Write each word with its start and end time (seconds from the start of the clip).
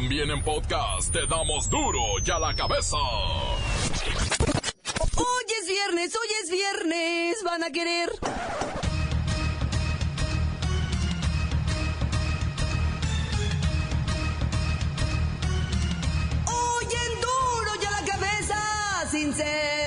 También 0.00 0.30
en 0.30 0.40
podcast 0.44 1.12
te 1.12 1.26
damos 1.26 1.68
duro 1.68 1.98
y 2.24 2.30
a 2.30 2.38
la 2.38 2.54
cabeza. 2.54 2.96
Hoy 5.16 5.44
es 5.60 5.66
viernes, 5.66 6.14
hoy 6.14 6.28
es 6.40 6.50
viernes, 6.52 7.42
van 7.44 7.64
a 7.64 7.72
querer. 7.72 8.08
Hoy 16.46 16.84
en 16.84 17.20
duro 17.20 17.70
y 17.82 17.84
a 17.84 17.90
la 17.90 18.04
cabeza, 18.06 19.08
sin 19.10 19.34
censura. 19.34 19.77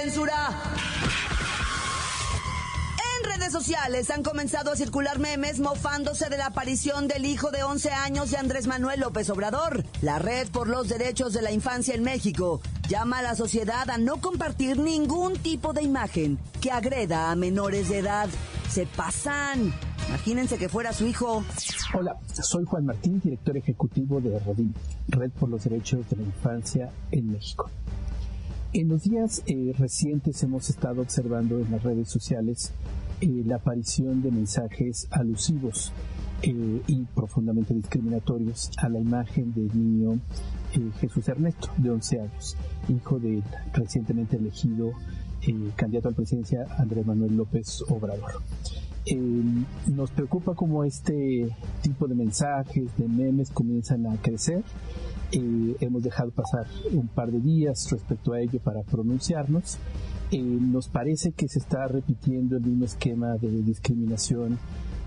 Sociales 3.52 4.10
han 4.10 4.24
comenzado 4.24 4.72
a 4.72 4.76
circular 4.76 5.20
memes 5.20 5.60
mofándose 5.60 6.30
de 6.30 6.38
la 6.38 6.48
aparición 6.48 7.08
del 7.08 7.26
hijo 7.26 7.52
de 7.52 7.64
11 7.64 7.92
años 7.92 8.32
de 8.32 8.38
Andrés 8.38 8.68
Manuel 8.68 9.02
López 9.02 9.30
Obrador. 9.30 9.84
La 10.02 10.20
Red 10.20 10.50
por 10.50 10.68
los 10.68 10.88
Derechos 10.88 11.34
de 11.34 11.42
la 11.42 11.52
Infancia 11.52 11.94
en 11.94 12.04
México 12.04 12.62
llama 12.88 13.20
a 13.20 13.22
la 13.22 13.36
sociedad 13.36 13.90
a 13.90 13.98
no 13.98 14.22
compartir 14.22 14.80
ningún 14.80 15.34
tipo 15.34 15.74
de 15.74 15.84
imagen 15.84 16.40
que 16.62 16.72
agreda 16.72 17.32
a 17.32 17.36
menores 17.36 17.90
de 17.90 18.00
edad. 18.00 18.30
Se 18.70 18.86
pasan. 18.86 19.74
Imagínense 20.08 20.58
que 20.58 20.70
fuera 20.70 20.94
su 20.94 21.06
hijo. 21.06 21.44
Hola, 21.94 22.16
soy 22.34 22.64
Juan 22.66 22.86
Martín, 22.86 23.20
director 23.22 23.58
ejecutivo 23.58 24.22
de 24.22 24.40
RODIN, 24.40 24.74
Red 25.10 25.32
por 25.32 25.50
los 25.50 25.64
Derechos 25.64 26.10
de 26.10 26.16
la 26.18 26.24
Infancia 26.24 26.90
en 27.12 27.32
México. 27.32 27.70
En 28.74 28.88
los 28.88 29.04
días 29.04 29.44
eh, 29.48 29.74
recientes 29.78 30.42
hemos 30.44 30.70
estado 30.70 31.02
observando 31.02 31.60
en 31.60 31.70
las 31.72 31.84
redes 31.84 32.10
sociales 32.10 32.72
eh, 33.22 33.44
la 33.46 33.58
aparición 33.58 34.22
de 34.22 34.32
mensajes 34.32 35.08
alusivos 35.12 35.94
eh, 36.44 36.82
y 36.88 37.04
profundamente 37.14 37.72
discriminatorios 37.76 38.72
a 38.78 38.90
la 38.90 39.00
imagen 39.00 39.54
del 39.54 39.70
niño 39.78 40.20
eh, 40.74 40.90
Jesús 41.00 41.28
Ernesto, 41.30 41.70
de 41.78 41.92
11 41.92 42.20
años, 42.20 42.58
hijo 42.90 43.20
del 43.20 43.44
recientemente 43.74 44.38
elegido 44.38 44.92
eh, 45.44 45.72
candidato 45.76 46.08
a 46.08 46.12
la 46.12 46.18
presidencia 46.18 46.66
Andrés 46.80 47.06
Manuel 47.06 47.38
López 47.38 47.84
Obrador. 47.90 48.42
Nos 49.86 50.10
preocupa 50.12 50.56
cómo 50.56 50.84
este 50.84 51.50
tipo 51.84 52.08
de 52.08 52.16
mensajes, 52.16 52.86
de 52.98 53.08
memes 53.08 53.52
comienzan 53.52 54.08
a 54.08 54.16
crecer. 54.18 54.64
Hemos 55.32 56.04
dejado 56.04 56.32
pasar 56.32 56.66
un 56.92 57.08
par 57.08 57.32
de 57.32 57.40
días 57.40 57.88
respecto 57.92 58.34
a 58.34 58.42
ello 58.42 58.60
para 58.64 58.82
pronunciarnos. 58.82 59.78
Eh, 60.32 60.40
nos 60.42 60.88
parece 60.88 61.34
que 61.34 61.48
se 61.48 61.60
está 61.60 61.88
repitiendo 61.88 62.58
el 62.58 62.64
mismo 62.64 62.86
esquema 62.86 63.36
de 63.38 63.50
discriminación 63.64 64.58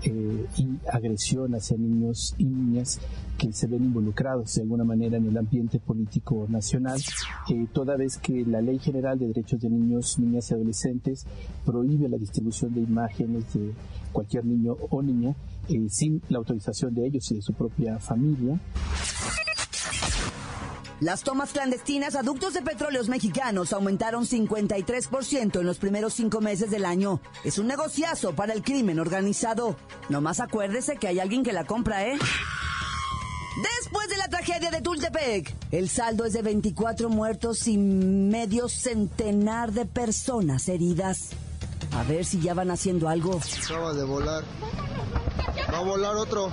eh, 0.03 0.45
y 0.57 0.67
agresión 0.91 1.55
hacia 1.55 1.77
niños 1.77 2.35
y 2.37 2.45
niñas 2.45 2.99
que 3.39 3.51
se 3.51 3.65
ven 3.65 3.85
involucrados 3.85 4.53
de 4.53 4.61
alguna 4.61 4.83
manera 4.83 5.17
en 5.17 5.25
el 5.25 5.35
ambiente 5.35 5.79
político 5.79 6.45
nacional, 6.47 7.01
eh, 7.49 7.65
toda 7.73 7.97
vez 7.97 8.19
que 8.19 8.45
la 8.45 8.61
Ley 8.61 8.77
General 8.77 9.17
de 9.17 9.27
Derechos 9.27 9.59
de 9.61 9.69
Niños, 9.69 10.19
Niñas 10.19 10.51
y 10.51 10.53
Adolescentes 10.53 11.25
prohíbe 11.65 12.07
la 12.07 12.17
distribución 12.17 12.75
de 12.75 12.81
imágenes 12.81 13.51
de 13.55 13.73
cualquier 14.11 14.45
niño 14.45 14.77
o 14.91 15.01
niña 15.01 15.35
eh, 15.69 15.87
sin 15.89 16.21
la 16.29 16.37
autorización 16.37 16.93
de 16.93 17.07
ellos 17.07 17.31
y 17.31 17.35
de 17.35 17.41
su 17.41 17.53
propia 17.53 17.97
familia. 17.97 18.59
Las 21.01 21.23
tomas 21.23 21.51
clandestinas 21.51 22.15
a 22.15 22.21
ductos 22.21 22.53
de 22.53 22.61
petróleos 22.61 23.09
mexicanos 23.09 23.73
aumentaron 23.73 24.25
53% 24.25 25.59
en 25.59 25.65
los 25.65 25.77
primeros 25.77 26.13
cinco 26.13 26.39
meses 26.39 26.71
del 26.71 26.85
año. 26.85 27.19
Es 27.43 27.57
un 27.59 27.67
negociazo 27.67 28.33
para 28.33 28.53
el 28.53 28.63
crimen 28.63 28.99
organizado. 28.99 29.75
Nomás 30.07 30.39
acuérdese 30.39 30.95
que 30.95 31.09
hay 31.09 31.19
alguien 31.19 31.43
que 31.43 31.51
la 31.51 31.65
compra, 31.65 32.05
¿eh? 32.07 32.17
Después 33.79 34.07
de 34.09 34.17
la 34.17 34.29
tragedia 34.29 34.71
de 34.71 34.81
Tultepec, 34.81 35.53
el 35.71 35.89
saldo 35.89 36.25
es 36.25 36.33
de 36.33 36.41
24 36.41 37.09
muertos 37.09 37.67
y 37.67 37.77
medio 37.77 38.69
centenar 38.69 39.73
de 39.73 39.85
personas 39.85 40.69
heridas. 40.69 41.29
A 41.91 42.03
ver 42.03 42.25
si 42.25 42.39
ya 42.39 42.53
van 42.53 42.71
haciendo 42.71 43.09
algo. 43.09 43.39
Acaba 43.63 43.93
de 43.93 44.03
volar. 44.05 44.43
Va 45.73 45.77
a 45.77 45.83
volar 45.83 46.15
otro. 46.15 46.49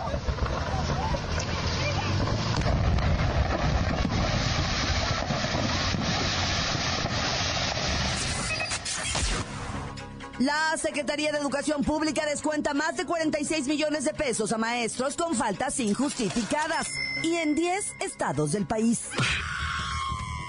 La 10.43 10.77
Secretaría 10.77 11.31
de 11.31 11.39
Educación 11.39 11.85
Pública 11.85 12.27
descuenta 12.27 12.75
más 12.75 12.97
de 12.97 13.05
46 13.05 13.69
millones 13.69 14.05
de 14.05 14.13
pesos 14.13 14.51
a 14.51 14.59
maestros 14.59 15.15
con 15.15 15.37
faltas 15.37 15.79
injustificadas 15.79 16.89
y 17.23 17.37
en 17.37 17.55
10 17.55 17.95
estados 18.01 18.51
del 18.51 18.67
país. 18.67 19.03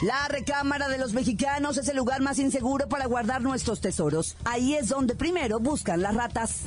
La 0.02 0.28
recámara 0.30 0.90
de 0.90 0.98
los 0.98 1.14
mexicanos 1.14 1.78
es 1.78 1.88
el 1.90 1.98
lugar 1.98 2.22
más 2.22 2.40
inseguro 2.40 2.90
para 2.90 3.06
guardar 3.06 3.44
nuestros 3.44 3.82
tesoros. 3.82 4.36
Ahí 4.46 4.74
es 4.74 4.90
donde 4.90 5.14
primero 5.14 5.60
buscan 5.60 6.02
las 6.02 6.16
ratas. 6.16 6.64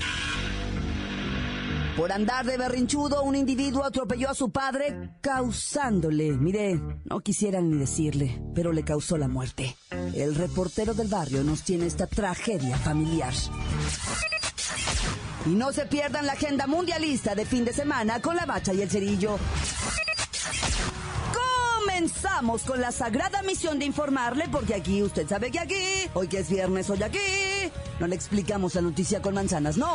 Por 1.97 2.13
andar 2.13 2.45
de 2.45 2.59
berrinchudo, 2.59 3.23
un 3.23 3.35
individuo 3.37 3.83
atropelló 3.83 4.29
a 4.29 4.35
su 4.35 4.51
padre, 4.51 5.13
causándole, 5.23 6.33
mire, 6.33 6.79
no 7.05 7.21
quisieran 7.21 7.71
ni 7.71 7.79
decirle, 7.79 8.39
pero 8.55 8.71
le 8.71 8.85
causó 8.85 9.17
la 9.17 9.29
muerte. 9.29 9.75
El 10.15 10.35
reportero 10.35 10.93
del 10.93 11.09
barrio 11.09 11.43
nos 11.43 11.63
tiene 11.63 11.87
esta 11.87 12.07
tragedia 12.07 12.77
familiar. 12.77 13.33
Y 15.47 15.51
no 15.51 15.73
se 15.73 15.87
pierdan 15.87 16.27
la 16.27 16.33
agenda 16.33 16.67
mundialista 16.67 17.35
de 17.35 17.47
fin 17.47 17.65
de 17.65 17.73
semana 17.73 18.21
con 18.21 18.37
la 18.37 18.45
bacha 18.45 18.75
y 18.75 18.83
el 18.83 18.91
cerillo. 18.91 19.39
Comenzamos 21.87 22.63
con 22.63 22.79
la 22.79 22.93
sagrada 22.93 23.43
misión 23.43 23.79
de 23.79 23.87
informarle, 23.87 24.49
porque 24.53 24.75
aquí, 24.75 25.03
usted 25.03 25.27
sabe 25.27 25.51
que 25.51 25.61
aquí, 25.61 26.11
hoy 26.13 26.29
que 26.29 26.41
es 26.41 26.51
viernes, 26.51 26.91
hoy 26.91 27.03
aquí, 27.03 27.19
no 28.01 28.07
le 28.07 28.17
explicamos 28.17 28.75
la 28.75 28.83
noticia 28.83 29.23
con 29.23 29.33
manzanas, 29.33 29.79
no. 29.79 29.95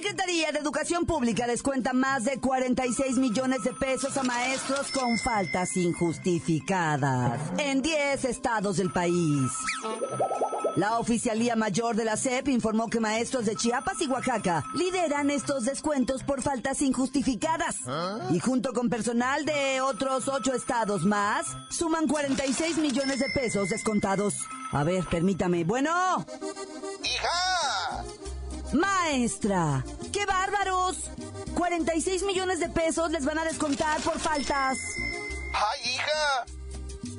Secretaría 0.00 0.50
de 0.50 0.60
Educación 0.60 1.04
Pública 1.04 1.46
descuenta 1.46 1.92
más 1.92 2.24
de 2.24 2.40
46 2.40 3.18
millones 3.18 3.62
de 3.64 3.74
pesos 3.74 4.16
a 4.16 4.22
maestros 4.22 4.90
con 4.92 5.18
faltas 5.18 5.76
injustificadas 5.76 7.38
en 7.58 7.82
10 7.82 8.24
estados 8.24 8.78
del 8.78 8.90
país. 8.90 9.52
La 10.76 10.98
Oficialía 10.98 11.54
Mayor 11.54 11.96
de 11.96 12.06
la 12.06 12.16
SEP 12.16 12.48
informó 12.48 12.88
que 12.88 12.98
maestros 12.98 13.44
de 13.44 13.56
Chiapas 13.56 14.00
y 14.00 14.06
Oaxaca 14.06 14.64
lideran 14.74 15.28
estos 15.28 15.66
descuentos 15.66 16.22
por 16.22 16.40
faltas 16.40 16.80
injustificadas. 16.80 17.76
Y 18.30 18.40
junto 18.40 18.72
con 18.72 18.88
personal 18.88 19.44
de 19.44 19.82
otros 19.82 20.28
ocho 20.28 20.54
estados 20.54 21.04
más, 21.04 21.44
suman 21.68 22.06
46 22.06 22.78
millones 22.78 23.18
de 23.18 23.28
pesos 23.34 23.68
descontados. 23.68 24.46
A 24.72 24.82
ver, 24.82 25.04
permítame. 25.10 25.64
Bueno, 25.64 26.24
¡Hija! 27.04 27.89
Maestra, 28.72 29.84
¡qué 30.12 30.26
bárbaros! 30.26 31.10
46 31.54 32.22
millones 32.22 32.60
de 32.60 32.68
pesos 32.68 33.10
les 33.10 33.24
van 33.24 33.38
a 33.38 33.44
descontar 33.44 34.00
por 34.00 34.18
faltas. 34.18 34.78
¡Ay, 35.52 35.94
hija! 35.94 36.46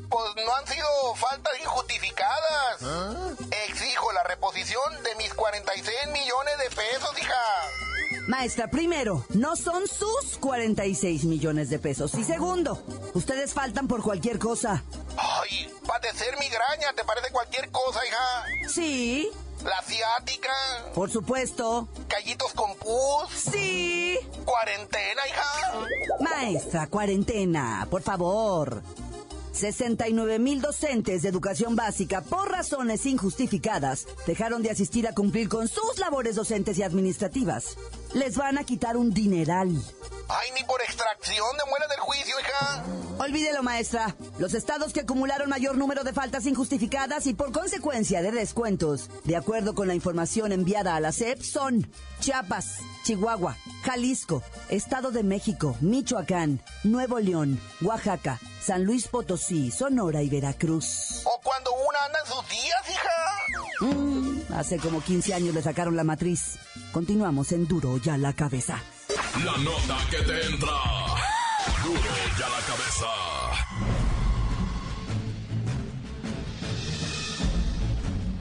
Pues 0.09 0.45
no 0.45 0.55
han 0.55 0.67
sido 0.67 1.15
faltas 1.15 1.53
injustificadas. 1.61 2.81
Exijo 3.69 4.11
la 4.11 4.23
reposición 4.23 5.03
de 5.03 5.15
mis 5.15 5.33
46 5.33 5.95
millones 6.11 6.57
de 6.57 6.75
pesos, 6.75 7.19
hija. 7.19 8.27
Maestra, 8.27 8.67
primero, 8.69 9.25
no 9.29 9.55
son 9.55 9.87
sus 9.87 10.37
46 10.39 11.25
millones 11.25 11.69
de 11.69 11.79
pesos. 11.79 12.13
Y 12.15 12.23
segundo, 12.23 12.83
ustedes 13.13 13.53
faltan 13.53 13.87
por 13.87 14.01
cualquier 14.03 14.37
cosa. 14.37 14.83
Ay, 15.17 15.73
padecer 15.87 16.37
migraña, 16.39 16.93
¿te 16.95 17.03
parece 17.03 17.31
cualquier 17.31 17.69
cosa, 17.71 17.99
hija? 18.05 18.69
Sí, 18.69 19.31
La 19.63 19.81
ciática, 19.85 20.49
por 20.95 21.09
supuesto. 21.11 21.87
callitos 22.07 22.51
con 22.53 22.75
pus, 22.75 23.29
Sí. 23.51 24.17
cuarentena, 24.45 25.21
hija. 25.27 25.79
Maestra, 26.19 26.87
cuarentena, 26.87 27.87
por 27.89 28.01
favor. 28.01 28.81
69 29.53 30.39
mil 30.39 30.61
docentes 30.61 31.21
de 31.21 31.29
educación 31.29 31.75
básica, 31.75 32.21
por 32.21 32.49
razones 32.49 33.05
injustificadas, 33.05 34.07
dejaron 34.25 34.63
de 34.63 34.71
asistir 34.71 35.07
a 35.07 35.13
cumplir 35.13 35.49
con 35.49 35.67
sus 35.67 35.99
labores 35.99 36.35
docentes 36.35 36.77
y 36.77 36.83
administrativas. 36.83 37.77
les 38.13 38.35
van 38.37 38.57
a 38.57 38.63
quitar 38.65 38.97
un 38.97 39.13
dineral. 39.13 39.69
Ay, 40.33 40.49
ni 40.55 40.63
por 40.63 40.81
extracción 40.81 41.57
de 41.57 41.69
muela 41.69 41.87
del 41.87 41.99
juicio, 41.99 42.39
hija. 42.39 42.83
Olvídelo, 43.19 43.61
maestra. 43.63 44.15
Los 44.39 44.53
estados 44.53 44.93
que 44.93 45.01
acumularon 45.01 45.49
mayor 45.49 45.77
número 45.77 46.03
de 46.03 46.13
faltas 46.13 46.45
injustificadas 46.45 47.27
y 47.27 47.33
por 47.33 47.51
consecuencia 47.51 48.21
de 48.21 48.31
descuentos, 48.31 49.09
de 49.25 49.35
acuerdo 49.35 49.75
con 49.75 49.87
la 49.87 49.93
información 49.93 50.51
enviada 50.51 50.95
a 50.95 50.99
la 50.99 51.11
SEP, 51.11 51.41
son 51.41 51.91
Chiapas, 52.19 52.77
Chihuahua, 53.03 53.57
Jalisco, 53.83 54.41
Estado 54.69 55.11
de 55.11 55.23
México, 55.23 55.75
Michoacán, 55.81 56.61
Nuevo 56.83 57.19
León, 57.19 57.59
Oaxaca, 57.81 58.39
San 58.61 58.85
Luis 58.85 59.07
Potosí, 59.07 59.69
Sonora 59.69 60.21
y 60.23 60.29
Veracruz. 60.29 61.21
O 61.25 61.41
cuando 61.43 61.71
una 61.73 62.05
anda 62.05 62.19
en 62.25 62.31
sus 62.31 62.49
días, 62.49 62.89
hija. 62.89 63.95
Mm, 63.95 64.53
hace 64.53 64.77
como 64.77 65.01
15 65.01 65.33
años 65.33 65.53
le 65.53 65.61
sacaron 65.61 65.95
la 65.95 66.03
matriz. 66.03 66.57
Continuamos 66.91 67.51
en 67.51 67.67
Duro 67.67 67.97
ya 67.97 68.17
la 68.17 68.33
cabeza. 68.33 68.81
La 69.39 69.57
nota 69.63 69.97
que 70.11 70.17
te 70.17 70.45
entra. 70.45 70.77
Duro 71.83 72.13
ya 72.37 72.49
la 72.49 72.61
cabeza. 72.67 73.07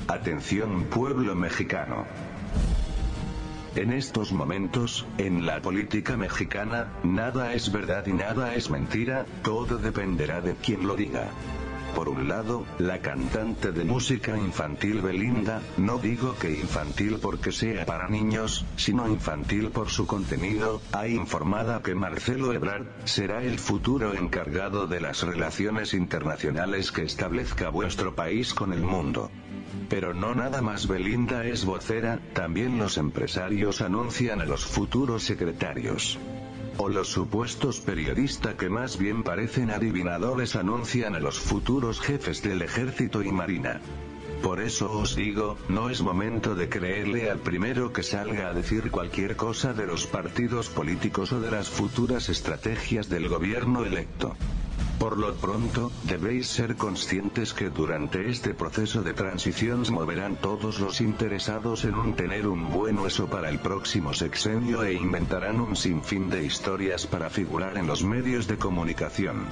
Atención 0.08 0.84
pueblo 0.84 1.34
mexicano. 1.36 2.06
En 3.76 3.92
estos 3.92 4.32
momentos, 4.32 5.06
en 5.16 5.46
la 5.46 5.62
política 5.62 6.16
mexicana, 6.16 6.88
nada 7.04 7.54
es 7.54 7.70
verdad 7.70 8.04
y 8.06 8.12
nada 8.12 8.54
es 8.54 8.68
mentira, 8.68 9.24
todo 9.44 9.78
dependerá 9.78 10.40
de 10.40 10.54
quien 10.56 10.86
lo 10.86 10.96
diga. 10.96 11.28
Por 12.00 12.08
un 12.08 12.28
lado, 12.28 12.64
la 12.78 13.02
cantante 13.02 13.72
de 13.72 13.84
música 13.84 14.34
infantil 14.34 15.02
Belinda, 15.02 15.60
no 15.76 15.98
digo 15.98 16.34
que 16.38 16.50
infantil 16.50 17.18
porque 17.20 17.52
sea 17.52 17.84
para 17.84 18.08
niños, 18.08 18.64
sino 18.76 19.06
infantil 19.06 19.68
por 19.68 19.90
su 19.90 20.06
contenido, 20.06 20.80
ha 20.92 21.08
informado 21.08 21.82
que 21.82 21.94
Marcelo 21.94 22.54
Ebrard 22.54 22.86
será 23.04 23.42
el 23.42 23.58
futuro 23.58 24.14
encargado 24.14 24.86
de 24.86 25.02
las 25.02 25.22
relaciones 25.22 25.92
internacionales 25.92 26.90
que 26.90 27.02
establezca 27.02 27.68
vuestro 27.68 28.14
país 28.14 28.54
con 28.54 28.72
el 28.72 28.80
mundo. 28.80 29.30
Pero 29.90 30.14
no 30.14 30.34
nada 30.34 30.62
más 30.62 30.88
Belinda 30.88 31.44
es 31.44 31.66
vocera, 31.66 32.18
también 32.32 32.78
los 32.78 32.96
empresarios 32.96 33.82
anuncian 33.82 34.40
a 34.40 34.46
los 34.46 34.64
futuros 34.64 35.24
secretarios. 35.24 36.18
O 36.82 36.88
los 36.88 37.08
supuestos 37.08 37.78
periodistas 37.80 38.54
que 38.54 38.70
más 38.70 38.96
bien 38.96 39.22
parecen 39.22 39.70
adivinadores 39.70 40.56
anuncian 40.56 41.14
a 41.14 41.20
los 41.20 41.38
futuros 41.38 42.00
jefes 42.00 42.42
del 42.42 42.62
ejército 42.62 43.22
y 43.22 43.30
marina. 43.30 43.82
Por 44.42 44.62
eso 44.62 44.90
os 44.90 45.14
digo, 45.14 45.58
no 45.68 45.90
es 45.90 46.00
momento 46.00 46.54
de 46.54 46.70
creerle 46.70 47.30
al 47.30 47.40
primero 47.40 47.92
que 47.92 48.02
salga 48.02 48.48
a 48.48 48.54
decir 48.54 48.90
cualquier 48.90 49.36
cosa 49.36 49.74
de 49.74 49.86
los 49.86 50.06
partidos 50.06 50.70
políticos 50.70 51.32
o 51.32 51.40
de 51.42 51.50
las 51.50 51.68
futuras 51.68 52.30
estrategias 52.30 53.10
del 53.10 53.28
gobierno 53.28 53.84
electo. 53.84 54.34
Por 55.00 55.16
lo 55.16 55.32
pronto, 55.32 55.90
debéis 56.04 56.46
ser 56.46 56.76
conscientes 56.76 57.54
que 57.54 57.70
durante 57.70 58.28
este 58.28 58.52
proceso 58.52 59.00
de 59.02 59.14
transición 59.14 59.86
se 59.86 59.92
moverán 59.92 60.36
todos 60.36 60.78
los 60.78 61.00
interesados 61.00 61.86
en 61.86 61.94
un 61.94 62.12
tener 62.12 62.46
un 62.46 62.70
buen 62.70 62.98
hueso 62.98 63.26
para 63.26 63.48
el 63.48 63.60
próximo 63.60 64.12
sexenio 64.12 64.84
e 64.84 64.92
inventarán 64.92 65.58
un 65.58 65.74
sinfín 65.74 66.28
de 66.28 66.44
historias 66.44 67.06
para 67.06 67.30
figurar 67.30 67.78
en 67.78 67.86
los 67.86 68.04
medios 68.04 68.46
de 68.46 68.58
comunicación. 68.58 69.46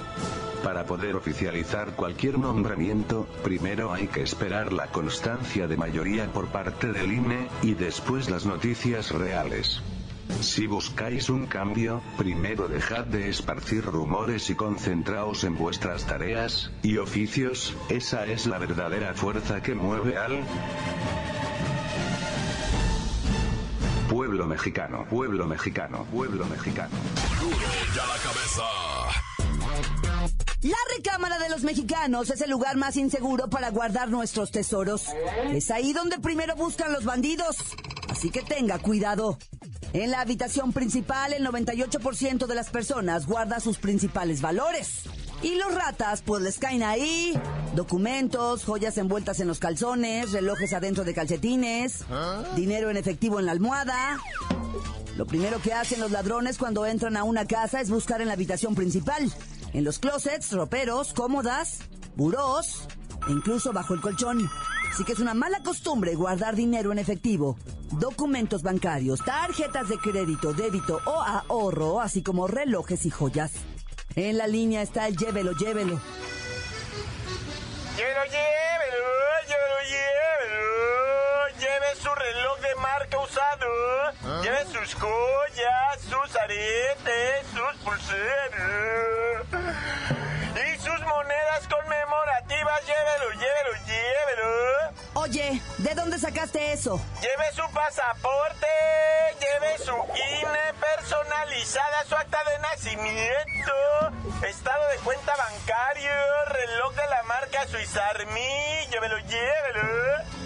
Para 0.63 0.85
poder 0.85 1.17
oficializar 1.17 1.97
cualquier 1.97 2.39
nombramiento, 2.39 3.27
primero 3.43 3.91
hay 3.95 4.09
que 4.09 4.21
esperar 4.21 4.75
la 4.75 4.89
constancia 4.89 5.67
de 5.67 5.79
mayoría 5.79 6.31
por 6.31 6.49
parte 6.49 6.93
del 6.93 7.11
INE, 7.11 7.49
y 7.63 7.73
después 7.73 8.29
las 8.29 8.45
noticias 8.45 9.13
reales. 9.13 9.81
Si 10.41 10.67
buscáis 10.67 11.31
un 11.31 11.47
cambio, 11.47 12.01
primero 12.17 12.69
dejad 12.69 13.05
de 13.05 13.29
esparcir 13.29 13.85
rumores 13.85 14.51
y 14.51 14.55
concentraos 14.55 15.45
en 15.45 15.57
vuestras 15.57 16.07
tareas 16.07 16.71
y 16.83 16.99
oficios, 16.99 17.75
esa 17.89 18.25
es 18.27 18.47
la 18.47 18.59
verdadera 18.59 19.15
fuerza 19.15 19.63
que 19.63 19.75
mueve 19.75 20.17
al 20.17 20.45
pueblo 24.09 24.47
mexicano, 24.47 25.07
pueblo 25.09 25.47
mexicano, 25.47 26.07
pueblo 26.13 26.47
mexicano. 26.47 26.95
La 30.63 30.77
recámara 30.97 31.39
de 31.39 31.49
los 31.51 31.63
mexicanos 31.63 32.31
es 32.31 32.41
el 32.41 32.51
lugar 32.51 32.77
más 32.77 32.97
inseguro 32.97 33.49
para 33.49 33.71
guardar 33.71 34.09
nuestros 34.09 34.51
tesoros. 34.51 35.07
Es 35.53 35.71
ahí 35.71 35.93
donde 35.93 36.19
primero 36.19 36.57
buscan 36.57 36.93
los 36.93 37.05
bandidos. 37.05 37.57
Así 38.09 38.31
que 38.31 38.43
tenga 38.43 38.79
cuidado. 38.79 39.39
En 39.95 40.11
la 40.11 40.21
habitación 40.21 40.73
principal, 40.73 41.33
el 41.33 41.47
98% 41.47 42.47
de 42.47 42.55
las 42.55 42.69
personas 42.69 43.27
guarda 43.27 43.59
sus 43.59 43.79
principales 43.79 44.43
valores. 44.43 45.03
Y 45.43 45.55
los 45.55 45.75
ratas, 45.75 46.23
pues 46.23 46.43
les 46.43 46.59
caen 46.59 46.83
ahí. 46.83 47.33
Documentos, 47.75 48.65
joyas 48.65 48.99
envueltas 48.99 49.41
en 49.41 49.49
los 49.49 49.61
calzones, 49.61 50.33
relojes 50.33 50.73
adentro 50.75 51.05
de 51.05 51.15
calcetines, 51.15 52.05
dinero 52.55 52.91
en 52.91 52.99
efectivo 52.99 53.39
en 53.39 53.47
la 53.47 53.53
almohada. 53.53 54.19
Lo 55.17 55.27
primero 55.27 55.61
que 55.63 55.73
hacen 55.73 56.01
los 56.01 56.11
ladrones 56.11 56.59
cuando 56.59 56.85
entran 56.85 57.17
a 57.17 57.25
una 57.25 57.47
casa 57.47 57.81
es 57.81 57.91
buscar 57.91 58.21
en 58.21 58.29
la 58.29 58.35
habitación 58.35 58.75
principal. 58.75 59.33
En 59.73 59.85
los 59.85 59.99
closets, 59.99 60.53
roperos, 60.53 61.13
cómodas, 61.15 61.81
burós 62.15 62.87
e 63.27 63.33
incluso 63.33 63.73
bajo 63.73 63.95
el 63.95 64.01
colchón. 64.01 64.49
Así 64.93 65.05
que 65.05 65.13
es 65.13 65.19
una 65.19 65.35
mala 65.35 65.63
costumbre 65.63 66.15
guardar 66.15 66.57
dinero 66.57 66.93
en 66.93 66.99
efectivo, 66.99 67.57
documentos 67.93 68.63
bancarios, 68.63 69.21
tarjetas 69.25 69.89
de 69.89 69.99
crédito, 69.99 70.53
débito 70.53 71.01
o 71.05 71.21
ahorro, 71.21 72.01
así 72.01 72.23
como 72.23 72.47
relojes 72.47 73.07
y 73.07 73.11
joyas. 73.11 73.53
En 74.17 74.39
la 74.39 74.47
línea 74.47 74.83
está 74.83 75.07
el 75.07 75.17
llévelo, 75.17 75.53
llévelo. 75.53 76.01
Llévelo, 77.97 78.25
llévelo, 78.25 79.05
llévelo, 79.49 79.79
llévelo. 79.91 81.49
Lleve 81.59 81.95
su 82.01 82.09
reloj 82.15 82.61
de 82.61 82.75
marca 82.81 83.19
usado. 83.19 84.43
Lleve 84.43 84.65
sus 84.67 84.95
joyas, 84.95 86.01
sus 86.03 86.37
aretes, 86.37 87.47
sus 87.53 87.75
pulseras. 87.85 88.59
Conmemorativas. 91.67 92.81
Llévelo, 92.87 93.31
llévelo, 93.33 93.73
llévelo. 93.87 94.93
Oye, 95.15 95.61
¿de 95.79 95.95
dónde 95.95 96.19
sacaste 96.19 96.73
eso? 96.73 97.01
Lleve 97.21 97.53
su 97.55 97.63
pasaporte, 97.73 98.67
lleve 99.41 99.79
su 99.79 99.93
INE 99.93 100.75
personalizada, 100.81 102.05
su 102.09 102.15
acta 102.15 102.39
de 102.45 102.59
nacimiento, 102.61 103.73
estado 104.47 104.89
de 104.89 104.99
cuenta 104.99 105.33
bancario, 105.37 106.13
reloj 106.47 106.95
de 106.95 107.07
la 107.09 107.23
marca 107.25 107.67
Suizarmi, 107.67 108.87
llévelo, 108.91 109.19
llévelo. 109.19 110.39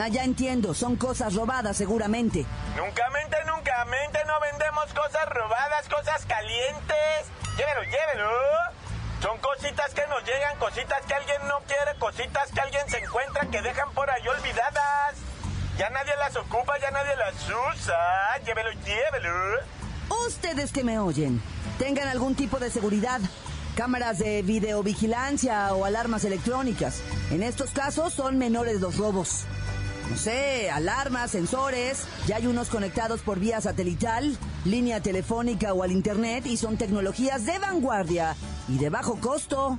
Ah, 0.00 0.08
ya 0.08 0.22
entiendo, 0.22 0.72
son 0.72 0.94
cosas 0.96 1.34
robadas 1.34 1.76
seguramente. 1.76 2.46
Nunca 2.76 3.10
mente, 3.10 3.36
nunca 3.46 3.84
mente, 3.86 4.18
no 4.26 4.38
vendemos 4.40 4.92
cosas 4.94 5.28
robadas, 5.30 5.88
cosas 5.88 6.24
calientes. 6.26 7.26
Llévelo, 7.56 7.82
llévelo. 7.82 8.30
Son 9.22 9.38
cositas 9.38 9.94
que 9.94 10.06
nos 10.08 10.22
llegan, 10.24 10.58
cositas 10.58 11.04
que 11.06 11.14
alguien 11.14 11.38
no 11.48 11.60
quiere, 11.66 11.98
cositas 11.98 12.50
que 12.52 12.60
alguien 12.60 12.82
se 12.88 12.98
encuentra 12.98 13.46
que 13.50 13.62
dejan 13.62 13.90
por 13.92 14.08
ahí 14.10 14.28
olvidadas. 14.28 15.16
Ya 15.78 15.88
nadie 15.90 16.12
las 16.18 16.36
ocupa, 16.36 16.78
ya 16.80 16.90
nadie 16.90 17.16
las 17.16 17.34
usa. 17.44 17.96
Llévelo, 18.44 18.70
llévelo. 18.84 19.60
Ustedes 20.26 20.70
que 20.72 20.84
me 20.84 20.98
oyen, 20.98 21.42
tengan 21.78 22.08
algún 22.08 22.34
tipo 22.34 22.58
de 22.58 22.70
seguridad, 22.70 23.20
cámaras 23.74 24.18
de 24.18 24.42
videovigilancia 24.42 25.74
o 25.74 25.84
alarmas 25.84 26.24
electrónicas. 26.24 27.02
En 27.30 27.42
estos 27.42 27.70
casos 27.70 28.12
son 28.12 28.38
menores 28.38 28.80
los 28.80 28.98
robos. 28.98 29.44
No 30.10 30.16
sé, 30.16 30.70
alarmas, 30.70 31.32
sensores, 31.32 32.06
ya 32.26 32.36
hay 32.36 32.46
unos 32.46 32.68
conectados 32.68 33.22
por 33.22 33.40
vía 33.40 33.60
satelital, 33.60 34.38
línea 34.64 35.00
telefónica 35.00 35.72
o 35.72 35.82
al 35.82 35.90
internet 35.90 36.46
y 36.46 36.56
son 36.56 36.76
tecnologías 36.76 37.44
de 37.44 37.58
vanguardia 37.58 38.36
y 38.68 38.78
de 38.78 38.88
bajo 38.88 39.20
costo. 39.20 39.78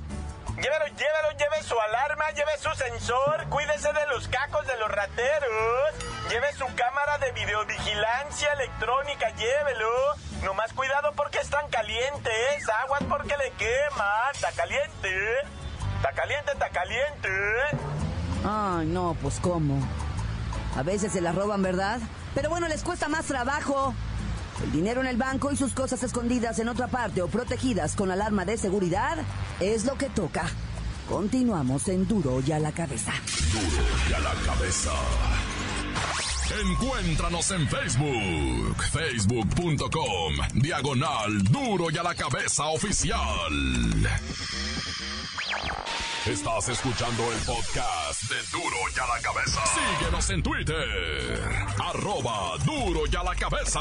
Llévelo, 0.56 0.86
llévelo, 0.86 1.30
lleve 1.38 1.62
su 1.62 1.74
alarma, 1.78 2.30
lleve 2.30 2.52
su 2.60 2.68
sensor, 2.76 3.48
cuídese 3.48 3.88
de 3.92 4.06
los 4.12 4.28
cacos 4.28 4.66
de 4.66 4.76
los 4.78 4.90
rateros, 4.90 5.94
lleve 6.28 6.52
su 6.52 6.66
cámara 6.74 7.18
de 7.18 7.32
videovigilancia 7.32 8.52
electrónica, 8.54 9.30
llévelo. 9.36 9.88
No 10.42 10.54
más 10.54 10.72
cuidado 10.72 11.12
porque 11.16 11.38
están 11.38 11.68
calientes, 11.70 12.68
aguas 12.84 13.02
porque 13.08 13.36
le 13.36 13.50
queman, 13.52 14.34
está 14.34 14.52
caliente, 14.52 15.10
está 15.96 16.12
caliente, 16.12 16.52
está 16.52 16.68
caliente. 16.70 17.28
Ay, 18.44 18.86
no, 18.86 19.16
pues 19.22 19.38
cómo. 19.40 19.80
A 20.78 20.84
veces 20.84 21.10
se 21.10 21.20
las 21.20 21.34
roban, 21.34 21.60
¿verdad? 21.60 21.98
Pero 22.36 22.50
bueno, 22.50 22.68
les 22.68 22.84
cuesta 22.84 23.08
más 23.08 23.26
trabajo. 23.26 23.92
El 24.62 24.70
dinero 24.70 25.00
en 25.00 25.08
el 25.08 25.16
banco 25.16 25.50
y 25.50 25.56
sus 25.56 25.72
cosas 25.72 26.04
escondidas 26.04 26.60
en 26.60 26.68
otra 26.68 26.86
parte 26.86 27.20
o 27.20 27.26
protegidas 27.26 27.96
con 27.96 28.12
alarma 28.12 28.44
de 28.44 28.56
seguridad 28.56 29.18
es 29.58 29.84
lo 29.84 29.98
que 29.98 30.08
toca. 30.08 30.44
Continuamos 31.08 31.88
en 31.88 32.06
Duro 32.06 32.40
y 32.46 32.52
a 32.52 32.60
la 32.60 32.70
cabeza. 32.70 33.12
Duro 33.52 33.84
ya 34.08 34.20
la 34.20 34.34
cabeza. 34.46 34.92
Encuéntranos 36.70 37.50
en 37.50 37.68
Facebook, 37.68 38.82
facebook.com, 38.92 40.34
diagonal 40.54 41.42
duro 41.42 41.90
y 41.90 41.98
a 41.98 42.04
la 42.04 42.14
cabeza 42.14 42.66
oficial. 42.66 43.18
Estás 46.30 46.68
escuchando 46.68 47.32
el 47.32 47.38
podcast 47.38 48.22
de 48.24 48.36
Duro 48.52 48.76
y 48.94 48.98
a 49.00 49.06
la 49.06 49.22
cabeza. 49.22 49.60
Síguenos 49.98 50.28
en 50.28 50.42
Twitter, 50.42 51.66
arroba 51.82 52.58
duro 52.66 53.00
y 53.10 53.16
a 53.16 53.22
la 53.22 53.34
cabeza. 53.34 53.80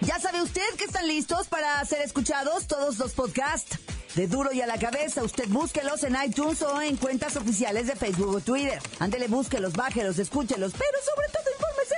Ya 0.00 0.20
sabe 0.20 0.42
usted 0.42 0.62
que 0.78 0.84
están 0.84 1.08
listos 1.08 1.48
para 1.48 1.84
ser 1.84 2.02
escuchados 2.02 2.68
todos 2.68 2.98
los 2.98 3.12
podcasts 3.14 3.80
de 4.14 4.28
Duro 4.28 4.52
y 4.52 4.60
a 4.60 4.66
la 4.68 4.78
Cabeza. 4.78 5.24
Usted 5.24 5.48
búsquelos 5.48 6.04
en 6.04 6.16
iTunes 6.24 6.62
o 6.62 6.80
en 6.80 6.96
cuentas 6.96 7.36
oficiales 7.36 7.88
de 7.88 7.96
Facebook 7.96 8.36
o 8.36 8.40
Twitter. 8.40 8.80
Ándele, 9.00 9.26
búsquelos, 9.26 9.72
bájelos, 9.72 10.20
escúchelos, 10.20 10.72
pero 10.72 10.98
sobre 11.02 11.28
todo 11.32 11.44
infórmese. 11.56 11.96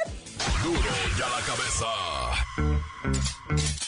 Duro 0.64 0.90
y 1.18 1.22
a 1.22 1.28
la 1.28 1.40
cabeza. 1.44 3.35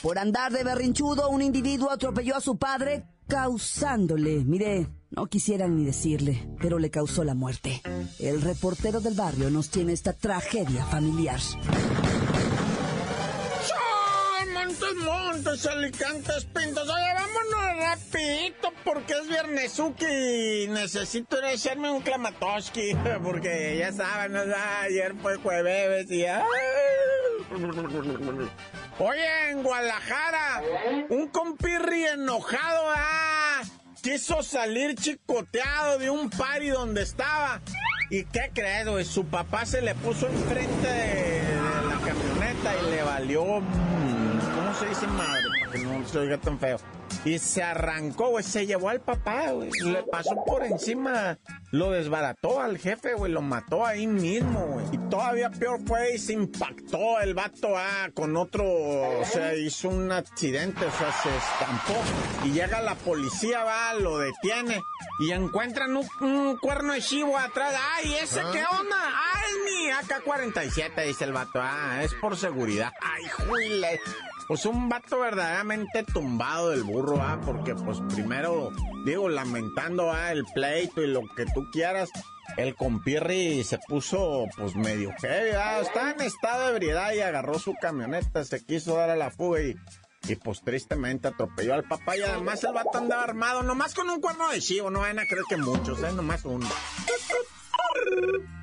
Por 0.08 0.18
andar 0.18 0.50
de 0.52 0.64
berrinchudo, 0.64 1.28
un 1.28 1.42
individuo 1.42 1.90
atropelló 1.90 2.34
a 2.34 2.40
su 2.40 2.56
padre, 2.56 3.04
causándole, 3.28 4.42
mire, 4.42 4.86
no 5.10 5.26
quisiera 5.26 5.68
ni 5.68 5.84
decirle, 5.84 6.48
pero 6.62 6.78
le 6.78 6.90
causó 6.90 7.24
la 7.24 7.34
muerte. 7.34 7.82
El 8.18 8.40
reportero 8.40 9.00
del 9.00 9.12
barrio 9.12 9.50
nos 9.50 9.68
tiene 9.68 9.92
esta 9.92 10.14
tragedia 10.14 10.86
familiar. 10.86 11.38
Montes, 14.54 14.94
montes, 15.04 15.66
alicantes, 15.66 16.44
pintos. 16.54 16.88
Oye, 16.88 17.14
vámonos 17.14 17.78
rapidito 17.78 18.72
porque 18.86 19.12
es 19.12 19.28
viernesuki 19.28 20.68
necesito 20.70 21.36
ir 21.36 21.78
un 21.78 22.00
klamatoski. 22.00 22.94
Porque 23.22 23.76
ya 23.78 23.92
saben, 23.92 24.36
ayer 24.36 25.14
fue 25.20 25.36
jueves 25.36 26.10
y... 26.10 26.24
Oye, 29.00 29.50
en 29.50 29.62
Guadalajara, 29.62 30.62
un 31.10 31.28
compirri 31.28 32.04
enojado, 32.04 32.82
ah, 32.96 33.62
quiso 34.02 34.42
salir 34.42 34.96
chicoteado 34.96 35.98
de 35.98 36.10
un 36.10 36.28
party 36.28 36.70
donde 36.70 37.02
estaba. 37.02 37.60
¿Y 38.10 38.24
qué 38.24 38.50
crees, 38.52 38.88
güey? 38.88 39.04
Su 39.04 39.24
papá 39.26 39.66
se 39.66 39.82
le 39.82 39.94
puso 39.94 40.26
enfrente 40.26 40.88
de, 40.88 41.42
la 41.88 41.98
camioneta 42.04 42.74
y 42.82 42.90
le 42.90 43.02
valió... 43.02 43.44
mm, 43.60 44.38
¿Cómo 44.56 44.74
se 44.74 44.86
dice 44.86 45.06
madre? 45.06 45.44
Que 45.70 45.78
no 45.78 46.08
se 46.08 46.18
oiga 46.18 46.38
tan 46.38 46.58
feo. 46.58 46.78
Y 47.24 47.38
se 47.38 47.62
arrancó, 47.62 48.30
güey. 48.30 48.42
Se 48.42 48.66
llevó 48.66 48.88
al 48.88 49.00
papá, 49.00 49.50
güey. 49.52 49.70
Le 49.70 50.02
pasó 50.04 50.42
por 50.44 50.64
encima. 50.64 51.38
Lo 51.70 51.90
desbarató 51.90 52.60
al 52.60 52.78
jefe, 52.78 53.14
güey. 53.14 53.30
Lo 53.30 53.42
mató 53.42 53.84
ahí 53.84 54.06
mismo, 54.06 54.66
güey. 54.66 54.86
Y 54.92 54.98
todavía 55.10 55.50
peor 55.50 55.80
fue 55.86 56.14
y 56.14 56.18
se 56.18 56.32
impactó 56.32 57.20
el 57.20 57.34
vato, 57.34 57.76
ah, 57.76 58.08
con 58.14 58.36
otro. 58.36 58.64
O 58.64 59.24
sea, 59.24 59.54
hizo 59.54 59.88
un 59.90 60.10
accidente, 60.10 60.86
o 60.86 60.90
sea, 60.90 61.12
se 61.12 61.28
estampó. 61.28 61.94
Y 62.46 62.52
llega 62.52 62.80
la 62.80 62.94
policía, 62.94 63.64
va, 63.64 63.92
lo 63.94 64.18
detiene. 64.18 64.80
Y 65.20 65.32
encuentran 65.32 65.96
un, 65.96 66.06
un 66.20 66.56
cuerno 66.56 66.94
de 66.94 67.02
chivo 67.02 67.36
atrás. 67.36 67.74
¡Ay, 67.96 68.14
ese 68.22 68.40
qué 68.52 68.64
onda! 68.70 68.96
¡Ah, 68.96 69.40
es 69.48 69.64
mi 69.64 69.90
AK-47! 69.90 71.06
Dice 71.06 71.24
el 71.24 71.32
vato. 71.32 71.60
Ah, 71.62 72.00
es 72.02 72.14
por 72.14 72.36
seguridad. 72.36 72.92
¡Ay, 73.00 73.24
juile! 73.28 74.00
Pues 74.48 74.64
un 74.64 74.88
vato 74.88 75.20
verdaderamente 75.20 76.04
tumbado 76.04 76.70
del 76.70 76.82
burro, 76.82 77.20
ah, 77.20 77.38
porque 77.44 77.74
pues 77.74 77.98
primero, 78.14 78.72
digo, 79.04 79.28
lamentando 79.28 80.10
ah, 80.10 80.32
el 80.32 80.46
pleito 80.46 81.02
y 81.02 81.06
lo 81.06 81.20
que 81.36 81.44
tú 81.44 81.70
quieras, 81.70 82.08
el 82.56 82.74
compirri 82.74 83.62
se 83.62 83.78
puso 83.86 84.46
pues 84.56 84.74
medio 84.74 85.12
heavy, 85.20 85.50
ah, 85.50 85.80
estaba 85.80 86.12
en 86.12 86.22
estado 86.22 86.64
de 86.64 86.70
ebriedad 86.70 87.12
y 87.12 87.20
agarró 87.20 87.58
su 87.58 87.74
camioneta, 87.74 88.42
se 88.42 88.64
quiso 88.64 88.96
dar 88.96 89.10
a 89.10 89.16
la 89.16 89.30
fuga 89.30 89.60
y, 89.60 89.76
y 90.26 90.36
pues 90.36 90.62
tristemente 90.62 91.28
atropelló 91.28 91.74
al 91.74 91.84
papá 91.84 92.16
y 92.16 92.22
además 92.22 92.64
el 92.64 92.72
vato 92.72 92.96
andaba 92.96 93.24
armado, 93.24 93.62
nomás 93.62 93.94
con 93.94 94.08
un 94.08 94.22
cuerno 94.22 94.48
de 94.48 94.60
chivo, 94.60 94.90
no 94.90 95.00
van 95.00 95.18
a 95.18 95.24
que 95.26 95.58
muchos, 95.58 96.02
eh, 96.02 96.12
nomás 96.12 96.46
uno. 96.46 96.66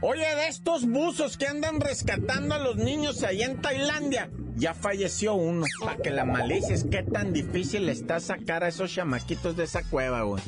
Oye, 0.02 0.36
de 0.36 0.48
estos 0.48 0.88
buzos 0.88 1.38
que 1.38 1.46
andan 1.46 1.80
rescatando 1.80 2.56
a 2.56 2.60
los 2.60 2.78
niños 2.78 3.24
ahí 3.24 3.44
en 3.44 3.62
Tailandia, 3.62 4.32
ya 4.56 4.74
falleció 4.74 5.36
uno. 5.36 5.66
Para 5.80 5.98
que 5.98 6.10
la 6.10 6.26
malices, 6.26 6.86
qué 6.90 7.04
tan 7.04 7.34
difícil 7.34 7.90
está 7.90 8.20
sacar 8.20 8.64
a 8.64 8.70
esos 8.70 8.94
chamaquitos 8.94 9.56
de 9.56 9.66
esa 9.66 9.84
cueva, 9.84 10.24
güey. 10.24 10.42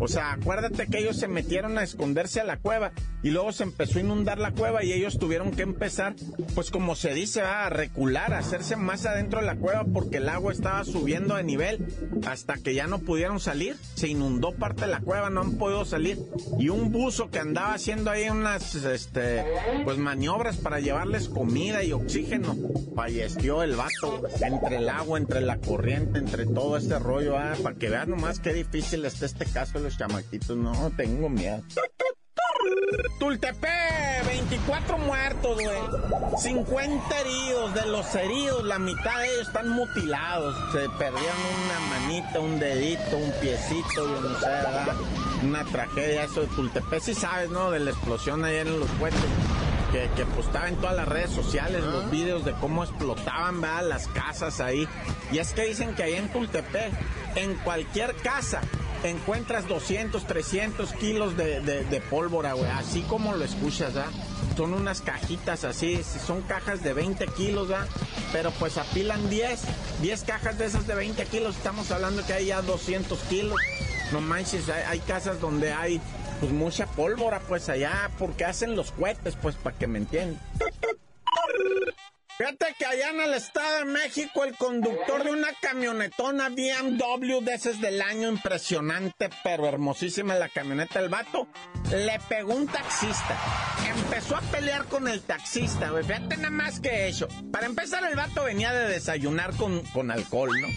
O 0.00 0.08
sea, 0.08 0.32
acuérdate 0.32 0.86
que 0.86 0.98
ellos 0.98 1.16
se 1.16 1.28
metieron 1.28 1.78
a 1.78 1.82
esconderse 1.82 2.40
a 2.40 2.44
la 2.44 2.58
cueva 2.58 2.92
y 3.22 3.30
luego 3.30 3.52
se 3.52 3.62
empezó 3.62 3.98
a 3.98 4.02
inundar 4.02 4.38
la 4.38 4.50
cueva 4.50 4.84
y 4.84 4.92
ellos 4.92 5.18
tuvieron 5.18 5.52
que 5.52 5.62
empezar, 5.62 6.14
pues 6.54 6.70
como 6.70 6.96
se 6.96 7.14
dice, 7.14 7.42
a 7.42 7.70
recular, 7.70 8.34
a 8.34 8.38
hacerse 8.38 8.76
más 8.76 9.06
adentro 9.06 9.40
de 9.40 9.46
la 9.46 9.56
cueva 9.56 9.84
porque 9.84 10.18
el 10.18 10.28
agua 10.28 10.52
estaba 10.52 10.84
subiendo 10.84 11.36
de 11.36 11.44
nivel 11.44 11.86
hasta 12.26 12.54
que 12.58 12.74
ya 12.74 12.86
no 12.86 12.98
pudieron 12.98 13.40
salir. 13.40 13.76
Se 13.94 14.08
inundó 14.08 14.52
parte 14.52 14.82
de 14.82 14.88
la 14.88 15.00
cueva, 15.00 15.30
no 15.30 15.40
han 15.40 15.52
podido 15.52 15.84
salir. 15.84 16.18
Y 16.58 16.68
un 16.68 16.90
buzo 16.90 17.30
que 17.30 17.38
andaba 17.38 17.74
haciendo 17.74 18.10
ahí 18.10 18.28
unas, 18.28 18.74
este, 18.74 19.44
pues 19.84 19.96
maniobras 19.96 20.56
para 20.56 20.80
llevarles 20.80 21.28
comida 21.28 21.84
y 21.84 21.92
oxígeno, 21.92 22.56
falleció 22.94 23.53
el 23.62 23.76
vato 23.76 24.22
entre 24.40 24.76
el 24.76 24.88
agua, 24.88 25.18
entre 25.18 25.40
la 25.40 25.58
corriente, 25.58 26.18
entre 26.18 26.46
todo 26.46 26.76
este 26.76 26.98
rollo, 26.98 27.38
ah, 27.38 27.54
para 27.62 27.76
que 27.76 27.88
vean 27.88 28.10
nomás 28.10 28.40
qué 28.40 28.52
difícil 28.52 29.04
está 29.04 29.26
este 29.26 29.46
caso 29.46 29.78
de 29.78 29.84
los 29.84 29.98
chamaquitos. 29.98 30.56
No, 30.56 30.90
tengo 30.96 31.28
miedo. 31.28 31.62
Tultepec, 33.18 34.26
24 34.26 34.98
muertos, 34.98 35.58
güey. 35.60 36.38
50 36.38 37.20
heridos. 37.20 37.74
De 37.74 37.86
los 37.86 38.14
heridos, 38.14 38.64
la 38.64 38.78
mitad 38.78 39.20
de 39.20 39.26
ellos 39.26 39.46
están 39.46 39.68
mutilados. 39.68 40.56
Se 40.72 40.88
perdieron 40.90 41.36
una 41.64 41.98
manita, 41.98 42.40
un 42.40 42.58
dedito, 42.58 43.16
un 43.16 43.32
piecito, 43.40 44.06
yo 44.06 44.20
no 44.20 44.38
sé. 44.38 45.46
Una 45.46 45.64
tragedia 45.64 46.24
eso 46.24 46.42
de 46.42 46.46
Tultepec. 46.48 47.00
Si 47.00 47.14
sabes, 47.14 47.50
¿no? 47.50 47.70
De 47.70 47.80
la 47.80 47.90
explosión 47.90 48.44
ayer 48.44 48.66
en 48.66 48.80
los 48.80 48.90
puentes. 48.92 49.22
Que, 49.94 50.10
que 50.16 50.26
pues 50.26 50.46
estaba 50.46 50.66
en 50.68 50.74
todas 50.74 50.96
las 50.96 51.06
redes 51.06 51.30
sociales 51.30 51.84
los 51.84 52.10
vídeos 52.10 52.44
de 52.44 52.50
cómo 52.54 52.82
explotaban 52.82 53.60
¿verdad? 53.60 53.86
las 53.88 54.08
casas 54.08 54.58
ahí. 54.58 54.88
Y 55.30 55.38
es 55.38 55.52
que 55.52 55.66
dicen 55.66 55.94
que 55.94 56.02
ahí 56.02 56.14
en 56.14 56.32
Tultepec, 56.32 56.92
en 57.36 57.54
cualquier 57.58 58.16
casa, 58.16 58.60
encuentras 59.04 59.68
200, 59.68 60.26
300 60.26 60.92
kilos 60.94 61.36
de, 61.36 61.60
de- 61.60 61.84
de 61.84 62.00
pólvora, 62.00 62.54
güey. 62.54 62.68
Así 62.72 63.02
como 63.02 63.34
lo 63.36 63.44
escuchas, 63.44 63.94
¿ah? 63.96 64.06
Son 64.56 64.74
unas 64.74 65.00
cajitas 65.00 65.62
así, 65.62 66.02
son 66.26 66.42
cajas 66.42 66.82
de 66.82 66.92
20 66.92 67.26
kilos, 67.28 67.70
¿ah? 67.70 67.86
Pero 68.32 68.50
pues 68.50 68.78
apilan 68.78 69.30
10, 69.30 69.60
10 70.02 70.24
cajas 70.24 70.58
de 70.58 70.64
esas 70.66 70.88
de 70.88 70.96
20 70.96 71.24
kilos. 71.26 71.54
Estamos 71.56 71.92
hablando 71.92 72.26
que 72.26 72.32
hay 72.32 72.46
ya 72.46 72.62
200 72.62 73.16
kilos. 73.28 73.60
No 74.12 74.20
manches, 74.20 74.68
hay, 74.68 74.82
hay 74.88 74.98
casas 74.98 75.40
donde 75.40 75.72
hay 75.72 76.00
pues 76.40 76.52
mucha 76.52 76.86
pólvora, 76.86 77.40
pues 77.40 77.68
allá, 77.68 78.10
porque 78.18 78.44
hacen 78.44 78.76
los 78.76 78.92
cohetes, 78.92 79.36
pues 79.40 79.56
para 79.56 79.76
que 79.76 79.86
me 79.86 79.98
entiendan. 79.98 80.40
Fíjate 82.36 82.74
que 82.76 82.84
allá 82.84 83.10
en 83.10 83.20
el 83.20 83.34
Estado 83.34 83.78
de 83.78 83.84
México 83.84 84.42
el 84.42 84.56
conductor 84.56 85.22
de 85.22 85.30
una 85.30 85.52
camionetona 85.62 86.48
BMW 86.48 87.44
de 87.44 87.54
ese 87.54 87.74
del 87.74 88.02
año 88.02 88.28
impresionante, 88.28 89.30
pero 89.44 89.68
hermosísima 89.68 90.34
la 90.34 90.48
camioneta 90.48 91.00
del 91.00 91.10
vato, 91.10 91.46
le 91.90 92.18
pegó 92.28 92.54
un 92.56 92.66
taxista. 92.66 93.38
Empezó 93.86 94.36
a 94.36 94.40
pelear 94.40 94.86
con 94.86 95.06
el 95.06 95.22
taxista, 95.22 95.90
güey. 95.90 96.02
Fíjate 96.02 96.36
nada 96.38 96.50
más 96.50 96.80
que 96.80 97.06
eso. 97.06 97.28
Para 97.52 97.66
empezar, 97.66 98.02
el 98.04 98.16
vato 98.16 98.42
venía 98.42 98.72
de 98.72 98.88
desayunar 98.88 99.56
con, 99.56 99.84
con 99.92 100.10
alcohol, 100.10 100.50
¿no? 100.60 100.68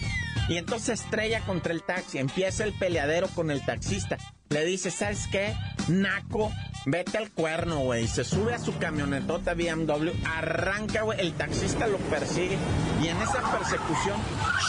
Y 0.48 0.58
entonces 0.58 1.00
estrella 1.00 1.40
contra 1.40 1.72
el 1.72 1.82
taxi. 1.82 2.18
Empieza 2.18 2.62
el 2.62 2.72
peleadero 2.72 3.26
con 3.28 3.50
el 3.50 3.64
taxista. 3.66 4.16
Le 4.50 4.64
dice, 4.64 4.90
¿sabes 4.90 5.26
qué? 5.30 5.54
Naco, 5.88 6.50
vete 6.86 7.18
al 7.18 7.30
cuerno, 7.30 7.80
güey. 7.80 8.08
Se 8.08 8.24
sube 8.24 8.54
a 8.54 8.58
su 8.58 8.76
camionetota 8.78 9.52
BMW, 9.54 10.10
arranca, 10.24 11.02
güey. 11.02 11.20
El 11.20 11.34
taxista 11.34 11.86
lo 11.86 11.98
persigue 11.98 12.56
y 13.02 13.08
en 13.08 13.16
esa 13.18 13.42
persecución 13.52 14.18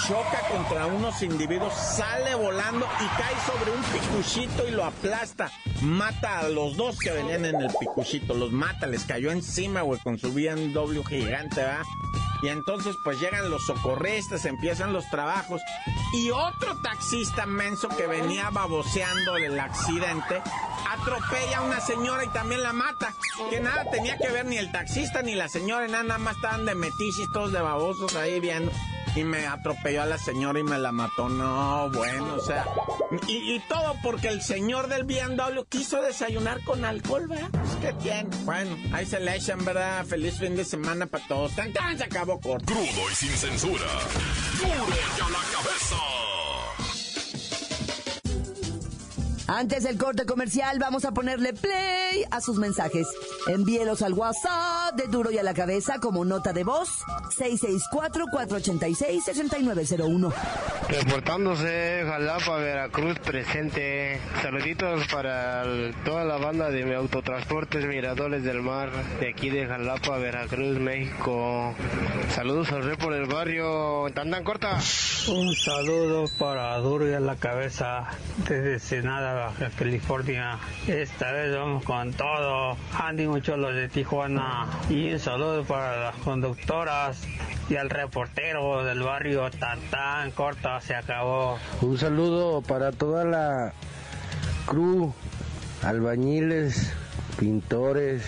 choca 0.06 0.42
contra 0.52 0.86
unos 0.86 1.22
individuos, 1.24 1.74
sale 1.74 2.36
volando 2.36 2.86
y 3.00 3.22
cae 3.22 3.36
sobre 3.46 3.72
un 3.72 3.84
picuchito 3.84 4.68
y 4.68 4.72
lo 4.72 4.84
aplasta. 4.84 5.50
Mata 5.82 6.40
a 6.40 6.50
los 6.50 6.76
dos 6.76 7.00
que 7.00 7.12
venían 7.12 7.46
en 7.46 7.56
el 7.56 7.72
picuchito, 7.80 8.34
los 8.34 8.52
mata, 8.52 8.86
les 8.86 9.06
cayó 9.06 9.32
encima, 9.32 9.82
güey, 9.82 10.00
con 10.02 10.18
su 10.18 10.34
BMW 10.34 11.04
gigante, 11.08 11.62
¿verdad? 11.62 11.84
Y 12.42 12.48
entonces 12.48 12.98
pues 13.04 13.20
llegan 13.20 13.50
los 13.50 13.66
socorristas, 13.66 14.46
empiezan 14.46 14.94
los 14.94 15.10
trabajos 15.10 15.62
y 16.14 16.32
otro 16.32 16.78
taxista 16.78 17.46
menso 17.46 17.90
que 17.90 18.08
venía 18.08 18.50
baboseando 18.50 19.38
el 19.38 19.60
accidente 19.60 20.42
atropella 20.90 21.60
a 21.60 21.62
una 21.62 21.80
señora 21.80 22.24
y 22.24 22.30
también 22.30 22.64
la 22.64 22.74
mata. 22.74 23.14
Que 23.50 23.60
nada 23.60 23.86
tenía 23.92 24.18
que 24.18 24.30
ver 24.30 24.46
ni 24.46 24.58
el 24.58 24.72
taxista 24.72 25.22
ni 25.22 25.36
la 25.36 25.48
señora, 25.48 25.88
nada, 25.88 26.04
nada 26.04 26.20
más 26.20 26.36
estaban 26.36 26.66
de 26.66 26.76
metichis 26.76 27.32
todos 27.32 27.52
de 27.52 27.62
babosos 27.62 28.16
ahí 28.16 28.40
viendo. 28.40 28.72
Y 29.16 29.24
me 29.24 29.46
atropelló 29.48 30.04
a 30.04 30.06
la 30.06 30.18
señora 30.18 30.60
y 30.60 30.64
me 30.64 30.78
la 30.78 30.92
mató. 30.92 31.30
No, 31.30 31.90
bueno, 31.92 32.36
o 32.36 32.40
sea, 32.40 32.66
Y, 33.28 33.60
todo 33.62 33.96
porque 34.04 34.28
el 34.28 34.42
señor 34.42 34.88
del 34.88 35.04
BMW 35.04 35.62
quiso 35.68 36.02
desayunar 36.02 36.64
con 36.64 36.86
alcohol, 36.86 37.28
¿verdad? 37.28 37.50
Pues, 37.52 37.76
¿Qué 37.82 37.94
tiene? 38.02 38.30
Bueno, 38.44 38.78
ahí 38.94 39.06
se 39.06 39.20
le 39.20 39.36
echan, 39.36 39.64
¿verdad? 39.66 40.06
Feliz 40.06 40.38
fin 40.40 40.56
de 40.56 40.66
semana 40.66 41.06
para 41.06 41.28
todos. 41.28 41.56
Tan, 41.56 41.74
tan, 41.74 41.98
se 41.98 42.04
acabó 42.06 42.40
corto. 42.40 42.66
Crudo 42.66 43.12
y 43.12 43.16
sin 43.16 43.32
censura. 43.32 43.86
¡Duro 44.60 44.88
ya 45.18 45.30
la 45.30 45.40
cabeza! 45.54 45.69
Antes 49.52 49.84
del 49.84 49.98
corte 49.98 50.28
comercial, 50.28 50.78
vamos 50.80 51.06
a 51.06 51.12
ponerle 51.12 51.54
play 51.54 52.24
a 52.30 52.40
sus 52.40 52.60
mensajes. 52.60 53.08
Envíelos 53.48 54.04
al 54.04 54.14
WhatsApp 54.14 54.94
de 54.96 55.08
Duro 55.08 55.32
y 55.32 55.40
a 55.40 55.44
la 55.44 55.56
Cabeza 55.56 55.98
como 56.00 56.24
nota 56.24 56.54
de 56.54 56.64
voz 56.64 56.88
664-486-6901. 57.36 60.32
Reportándose 60.88 62.04
Jalapa, 62.06 62.58
Veracruz 62.58 63.18
presente. 63.20 64.22
Saluditos 64.44 65.08
para 65.12 65.64
el- 65.64 65.96
toda 66.06 66.26
la 66.26 66.38
banda 66.38 66.70
de 66.70 66.94
autotransportes 66.96 67.86
Miradores 67.86 68.44
del 68.44 68.62
Mar 68.62 68.92
de 69.20 69.30
aquí 69.30 69.50
de 69.50 69.66
Jalapa, 69.66 70.18
Veracruz, 70.18 70.78
México. 70.80 71.74
Saludos 72.36 72.72
al 72.72 72.84
rey 72.84 72.98
por 72.98 73.14
el 73.14 73.26
barrio. 73.26 74.06
Tandan 74.14 74.44
corta. 74.44 74.78
Un 75.28 75.56
saludo 75.56 76.26
para 76.38 76.78
Duro 76.78 77.10
y 77.10 77.14
a 77.14 77.20
la 77.20 77.36
cabeza 77.36 78.06
desde 78.48 78.80
Senada, 78.80 79.34
Baja 79.40 79.70
California. 79.78 80.60
Esta 80.86 81.32
vez 81.32 81.56
vamos 81.56 81.84
con 81.86 82.12
todo. 82.14 82.76
Ánimo 82.94 83.40
cholos 83.40 83.74
de 83.74 83.88
Tijuana. 83.88 84.68
Y 84.90 85.14
un 85.14 85.20
saludo 85.20 85.64
para 85.64 86.04
las 86.04 86.16
conductoras 86.18 87.22
y 87.70 87.78
al 87.78 87.90
reportero 87.90 88.84
del 88.84 89.02
barrio 89.02 89.50
Tantán. 89.50 90.32
Corta, 90.32 90.82
se 90.82 90.94
acabó. 90.94 91.58
Un 91.82 91.98
saludo 91.98 92.62
para 92.62 92.92
toda 92.92 93.24
la 93.24 93.74
crew, 94.66 95.14
albañiles, 95.84 96.92
pintores, 97.40 98.24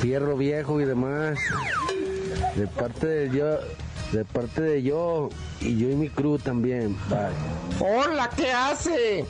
fierro 0.00 0.36
viejo 0.36 0.80
y 0.80 0.84
demás. 0.84 1.38
De 2.54 2.66
parte 2.66 3.06
de 3.06 3.30
yo, 3.30 3.58
de 4.12 4.26
parte 4.26 4.60
de 4.60 4.82
yo 4.82 5.30
y 5.60 5.78
yo 5.78 5.88
y 5.88 5.96
mi 5.96 6.10
crew 6.10 6.38
también. 6.38 6.98
Bye. 7.08 7.30
Hola, 7.80 8.28
¿qué 8.36 8.52
hace? 8.52 9.24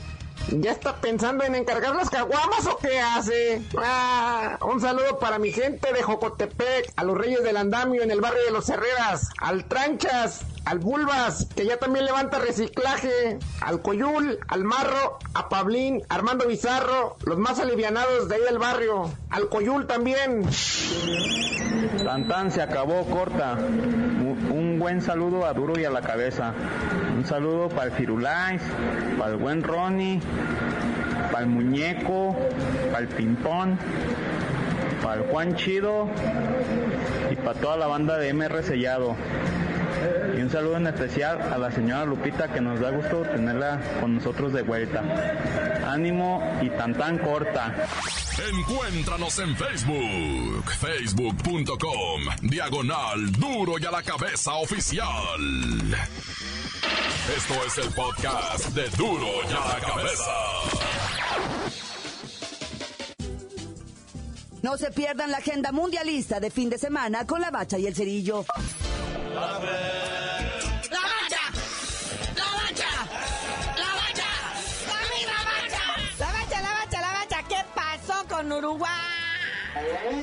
¿Ya 0.49 0.71
está 0.71 0.97
pensando 0.97 1.43
en 1.43 1.55
encargar 1.55 1.95
las 1.95 2.09
caguamas 2.09 2.67
o 2.67 2.77
qué 2.77 2.99
hace? 2.99 3.61
Ah, 3.77 4.57
un 4.61 4.81
saludo 4.81 5.17
para 5.19 5.39
mi 5.39 5.51
gente 5.51 5.91
de 5.93 6.03
Jocotepec, 6.03 6.91
a 6.95 7.03
los 7.03 7.17
Reyes 7.17 7.43
del 7.43 7.57
Andamio 7.57 8.03
en 8.03 8.11
el 8.11 8.21
barrio 8.21 8.43
de 8.43 8.51
los 8.51 8.69
Herreras, 8.69 9.29
al 9.39 9.65
Tranchas, 9.65 10.41
al 10.65 10.79
Bulbas, 10.79 11.47
que 11.55 11.65
ya 11.65 11.77
también 11.77 12.05
levanta 12.05 12.39
reciclaje, 12.39 13.39
al 13.61 13.81
Coyul, 13.81 14.39
al 14.47 14.63
Marro, 14.63 15.19
a 15.33 15.49
Pablín, 15.49 16.03
Armando 16.09 16.45
Bizarro, 16.45 17.17
los 17.23 17.37
más 17.37 17.59
alivianados 17.59 18.29
de 18.29 18.35
ahí 18.35 18.41
del 18.41 18.59
barrio, 18.59 19.11
al 19.29 19.49
Coyul 19.49 19.87
también. 19.87 20.43
Tantán 22.03 22.51
se 22.51 22.61
acabó, 22.61 23.05
corta. 23.05 23.57
Buen 24.83 25.01
saludo 25.01 25.45
a 25.45 25.53
Duro 25.53 25.79
y 25.79 25.85
a 25.85 25.89
la 25.89 26.01
cabeza. 26.01 26.53
Un 27.15 27.25
saludo 27.25 27.69
para 27.69 27.85
el 27.85 27.91
Firulais, 27.93 28.61
para 29.17 29.31
el 29.31 29.37
buen 29.37 29.63
Ronnie, 29.63 30.19
para 31.31 31.45
el 31.45 31.49
muñeco, 31.49 32.35
para 32.91 32.99
el 32.99 33.07
Pimpón, 33.07 33.79
para 35.01 35.21
el 35.21 35.29
Juan 35.29 35.55
Chido 35.55 36.09
y 37.31 37.35
para 37.37 37.57
toda 37.61 37.77
la 37.77 37.87
banda 37.87 38.17
de 38.17 38.33
MR 38.33 38.61
Sellado. 38.61 39.15
Y 40.35 40.41
un 40.41 40.49
saludo 40.49 40.77
en 40.77 40.87
especial 40.87 41.41
a 41.41 41.57
la 41.57 41.71
señora 41.71 42.05
Lupita 42.05 42.51
que 42.51 42.59
nos 42.59 42.79
da 42.79 42.89
gusto 42.89 43.21
tenerla 43.21 43.79
con 43.99 44.15
nosotros 44.15 44.51
de 44.53 44.63
vuelta. 44.63 45.03
Ánimo 45.87 46.41
y 46.61 46.69
Tantán 46.69 47.19
corta. 47.19 47.87
Encuéntranos 48.49 49.37
en 49.39 49.55
Facebook, 49.55 50.71
facebook.com, 50.71 52.21
diagonal 52.41 53.31
duro 53.33 53.75
y 53.79 53.85
a 53.85 53.91
la 53.91 54.01
cabeza 54.01 54.55
oficial. 54.55 55.39
Esto 57.37 57.53
es 57.67 57.77
el 57.77 57.93
podcast 57.93 58.69
de 58.69 58.89
duro 58.97 59.27
y 59.47 59.53
a 59.53 59.67
la 59.67 59.85
cabeza. 59.85 60.31
No 64.63 64.77
se 64.77 64.91
pierdan 64.91 65.29
la 65.29 65.37
agenda 65.37 65.71
mundialista 65.71 66.39
de 66.39 66.49
fin 66.49 66.69
de 66.69 66.77
semana 66.77 67.27
con 67.27 67.39
la 67.39 67.51
bacha 67.51 67.77
y 67.77 67.85
el 67.85 67.93
cerillo. 67.93 68.45
¡La 69.35 69.59
Uruguay? 78.63 79.12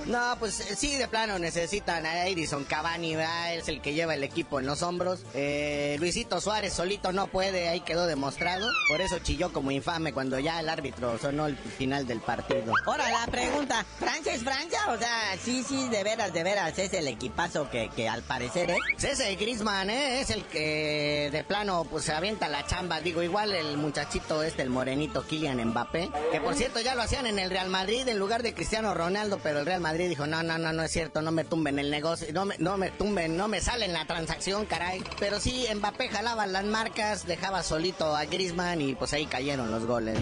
No, 0.07 0.37
pues 0.39 0.61
eh, 0.61 0.77
sí, 0.77 0.97
de 0.97 1.09
plano 1.09 1.39
necesitan 1.39 2.07
a 2.07 2.27
Edison 2.27 2.65
Cavani, 2.65 3.17
¿verdad? 3.17 3.55
es 3.55 3.69
el 3.69 3.81
que 3.81 3.95
lleva 3.95 4.15
el 4.15 4.25
equipo 4.25 4.61
en 4.61 4.67
los 4.67 4.83
hombros. 4.83 5.21
Eh, 5.35 5.97
Luisito 5.99 6.41
Suárez 6.41 6.73
solito 6.73 7.13
no 7.13 7.27
puede, 7.27 7.69
ahí 7.69 7.81
quedó 7.81 8.07
demostrado. 8.07 8.69
Por 8.89 9.01
eso 9.01 9.19
chilló 9.21 9.53
como 9.53 9.71
infame 9.71 10.13
cuando 10.13 10.39
ya 10.39 10.61
el 10.61 10.69
árbitro 10.69 11.19
sonó 11.19 11.47
el 11.47 11.57
final 11.57 12.07
del 12.07 12.21
partido. 12.21 12.73
Ahora 12.87 13.11
la 13.11 13.27
pregunta, 13.27 13.85
¿Francia 13.99 14.35
es 14.35 14.43
Francia? 14.43 14.81
O 14.89 14.99
sea, 14.99 15.37
sí, 15.43 15.65
sí, 15.67 15.89
de 15.89 16.03
veras, 16.03 16.33
de 16.33 16.43
veras, 16.43 16.79
es 16.79 16.93
el 16.95 17.09
equipazo 17.09 17.69
que, 17.71 17.91
que 17.95 18.09
al 18.09 18.23
parecer 18.23 18.71
es. 18.71 18.79
Pues 18.93 19.05
ese 19.05 19.35
Griezmann, 19.37 19.91
¿eh? 19.91 20.21
Es 20.21 20.31
el 20.31 20.45
que 20.45 21.29
de 21.33 21.45
plano 21.45 21.85
pues 21.85 22.05
se 22.05 22.13
avienta 22.13 22.49
la 22.49 22.67
chamba. 22.67 23.01
Digo, 23.01 23.23
igual 23.23 23.53
el 23.55 23.77
muchachito 23.77 24.43
este, 24.43 24.63
el 24.63 24.71
morenito 24.71 25.27
Kylian 25.27 25.65
Mbappé. 25.69 26.11
Que 26.33 26.41
por 26.41 26.55
cierto 26.55 26.81
ya 26.81 26.95
lo 26.95 27.03
hacían 27.03 27.27
en 27.27 27.39
el 27.39 27.51
Real 27.51 27.69
Madrid 27.69 28.07
en 28.09 28.19
lugar 28.19 28.43
de 28.43 28.55
Cristiano 28.55 28.95
Ronaldo, 28.95 29.39
pero 29.43 29.50
el 29.59 29.67
Real 29.67 29.81
Madrid 29.81 30.09
dijo, 30.09 30.27
no, 30.27 30.43
no, 30.43 30.59
no, 30.59 30.73
no 30.73 30.83
es 30.83 30.93
cierto, 30.93 31.21
no 31.23 31.33
me 31.33 31.45
tumben 31.45 31.79
el 31.79 31.91
negocio, 31.91 32.29
no 32.33 32.45
me, 32.45 32.57
no 32.59 32.77
me 32.77 32.91
tumben, 32.91 33.37
no 33.37 33.49
me 33.49 33.61
salen 33.61 33.93
la 33.93 34.05
transacción, 34.07 34.67
caray. 34.67 35.03
Pero 35.19 35.41
sí, 35.41 35.67
Mbappé 35.75 36.09
jalaba 36.09 36.47
las 36.47 36.65
marcas, 36.65 37.27
dejaba 37.27 37.63
solito 37.63 38.15
a 38.15 38.25
Griezmann 38.27 38.81
y 38.81 38.95
pues 38.95 39.13
ahí 39.13 39.27
cayeron 39.27 39.71
los 39.71 39.85
goles. 39.87 40.19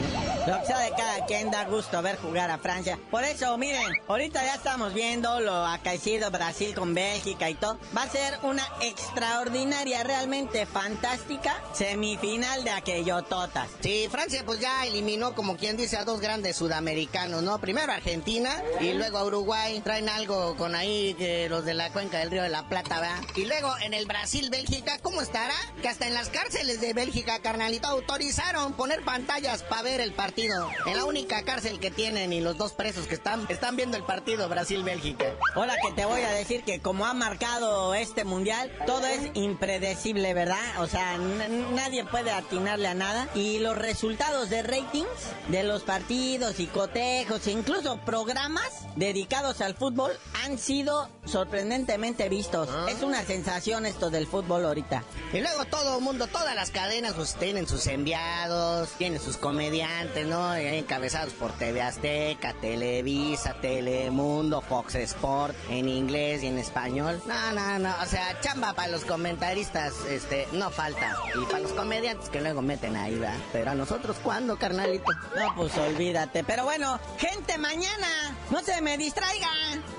Lo 0.46 0.60
que 0.60 0.66
sea 0.66 0.78
de 0.78 0.90
cada 0.90 1.26
quien 1.26 1.50
da 1.50 1.64
gusto 1.64 2.00
ver 2.02 2.16
jugar 2.16 2.50
a 2.50 2.58
Francia. 2.58 2.98
Por 3.10 3.24
eso, 3.24 3.56
miren, 3.58 3.92
ahorita 4.06 4.42
ya 4.44 4.54
estamos 4.54 4.94
viendo 4.94 5.40
lo 5.40 5.66
acaecido 5.66 6.30
Brasil 6.30 6.74
con 6.74 6.94
Bélgica 6.94 7.50
y 7.50 7.54
todo. 7.54 7.78
Va 7.96 8.04
a 8.04 8.08
ser 8.08 8.38
una 8.42 8.66
extraordinaria, 8.80 10.02
realmente 10.04 10.66
fantástica 10.66 11.54
semifinal 11.72 12.64
de 12.64 12.70
aquello 12.70 13.22
totas. 13.22 13.68
Sí, 13.80 14.08
Francia 14.10 14.42
pues 14.44 14.60
ya 14.60 14.86
eliminó, 14.86 15.34
como 15.34 15.56
quien 15.56 15.76
dice, 15.76 15.96
a 15.96 16.04
dos 16.04 16.20
grandes 16.20 16.56
sudamericanos, 16.56 17.42
¿no? 17.42 17.58
Primero 17.58 17.92
Argentina 17.92 18.62
y 18.80 18.92
luego 18.92 19.17
a 19.18 19.24
Uruguay. 19.24 19.80
Traen 19.80 20.08
algo 20.08 20.56
con 20.56 20.74
ahí 20.74 21.14
que 21.14 21.48
los 21.48 21.64
de 21.64 21.74
la 21.74 21.90
cuenca 21.90 22.18
del 22.18 22.30
Río 22.30 22.42
de 22.42 22.48
la 22.48 22.68
Plata, 22.68 23.00
¿verdad? 23.00 23.20
Y 23.36 23.44
luego 23.44 23.72
en 23.82 23.94
el 23.94 24.06
Brasil-Bélgica, 24.06 24.98
¿cómo 25.02 25.20
estará? 25.20 25.54
Que 25.82 25.88
hasta 25.88 26.06
en 26.06 26.14
las 26.14 26.28
cárceles 26.28 26.80
de 26.80 26.92
Bélgica, 26.92 27.40
carnalito, 27.40 27.88
autorizaron 27.88 28.72
poner 28.74 29.04
pantallas 29.04 29.62
para 29.62 29.82
ver 29.82 30.00
el 30.00 30.12
partido. 30.12 30.68
En 30.86 30.96
la 30.96 31.04
única 31.04 31.42
cárcel 31.44 31.80
que 31.80 31.90
tienen 31.90 32.32
y 32.32 32.40
los 32.40 32.56
dos 32.56 32.72
presos 32.72 33.06
que 33.06 33.14
están, 33.14 33.46
están 33.48 33.76
viendo 33.76 33.96
el 33.96 34.04
partido 34.04 34.48
Brasil-Bélgica. 34.48 35.26
Ahora 35.54 35.74
que 35.82 35.92
te 35.92 36.04
voy 36.04 36.22
a 36.22 36.30
decir 36.30 36.62
que 36.62 36.80
como 36.80 37.06
ha 37.06 37.14
marcado 37.14 37.94
este 37.94 38.24
mundial, 38.24 38.70
todo 38.86 39.06
es 39.06 39.30
impredecible, 39.34 40.34
¿verdad? 40.34 40.80
O 40.80 40.86
sea, 40.86 41.18
nadie 41.18 42.04
puede 42.04 42.30
atinarle 42.30 42.88
a 42.88 42.94
nada. 42.94 43.28
Y 43.34 43.58
los 43.58 43.76
resultados 43.76 44.50
de 44.50 44.62
ratings 44.62 45.08
de 45.48 45.62
los 45.64 45.82
partidos 45.82 46.60
y 46.60 46.66
cotejos, 46.66 47.46
e 47.46 47.52
incluso 47.52 47.98
programas 47.98 48.68
dedicados 48.98 49.60
al 49.60 49.74
fútbol, 49.74 50.12
han 50.44 50.58
sido 50.58 51.08
sorprendentemente 51.24 52.28
vistos. 52.28 52.68
Es 52.88 53.02
una 53.02 53.22
sensación 53.22 53.86
esto 53.86 54.10
del 54.10 54.26
fútbol 54.26 54.64
ahorita. 54.64 55.04
Y 55.32 55.40
luego 55.40 55.64
todo 55.66 55.98
el 55.98 56.04
mundo, 56.04 56.26
todas 56.26 56.54
las 56.54 56.70
cadenas, 56.70 57.14
pues 57.14 57.34
tienen 57.36 57.68
sus 57.68 57.86
enviados, 57.86 58.90
tienen 58.98 59.20
sus 59.20 59.36
comediantes, 59.36 60.26
¿no? 60.26 60.54
Encabezados 60.54 61.32
por 61.34 61.52
TV 61.52 61.80
Azteca, 61.82 62.54
Televisa, 62.54 63.54
Telemundo, 63.60 64.60
Fox 64.60 64.96
Sport, 64.96 65.54
en 65.70 65.88
inglés 65.88 66.42
y 66.42 66.46
en 66.46 66.58
español. 66.58 67.20
No, 67.26 67.52
no, 67.52 67.78
no, 67.78 67.94
o 68.02 68.06
sea, 68.06 68.40
chamba 68.40 68.72
para 68.72 68.88
los 68.88 69.04
comentaristas, 69.04 69.94
este, 70.08 70.48
no 70.52 70.70
falta. 70.70 71.16
Y 71.40 71.44
para 71.46 71.60
los 71.60 71.72
comediantes 71.72 72.28
que 72.30 72.40
luego 72.40 72.62
meten 72.62 72.96
ahí, 72.96 73.14
¿verdad? 73.14 73.38
Pero 73.52 73.70
a 73.70 73.74
nosotros, 73.74 74.16
¿cuándo, 74.22 74.58
carnalito? 74.58 75.12
No, 75.36 75.54
pues 75.56 75.76
olvídate. 75.76 76.42
Pero 76.42 76.64
bueno, 76.64 76.98
gente, 77.18 77.58
mañana 77.58 78.36
no 78.50 78.60
se 78.62 78.80
me 78.80 78.87
me 78.88 78.96
distraiga. 78.96 79.48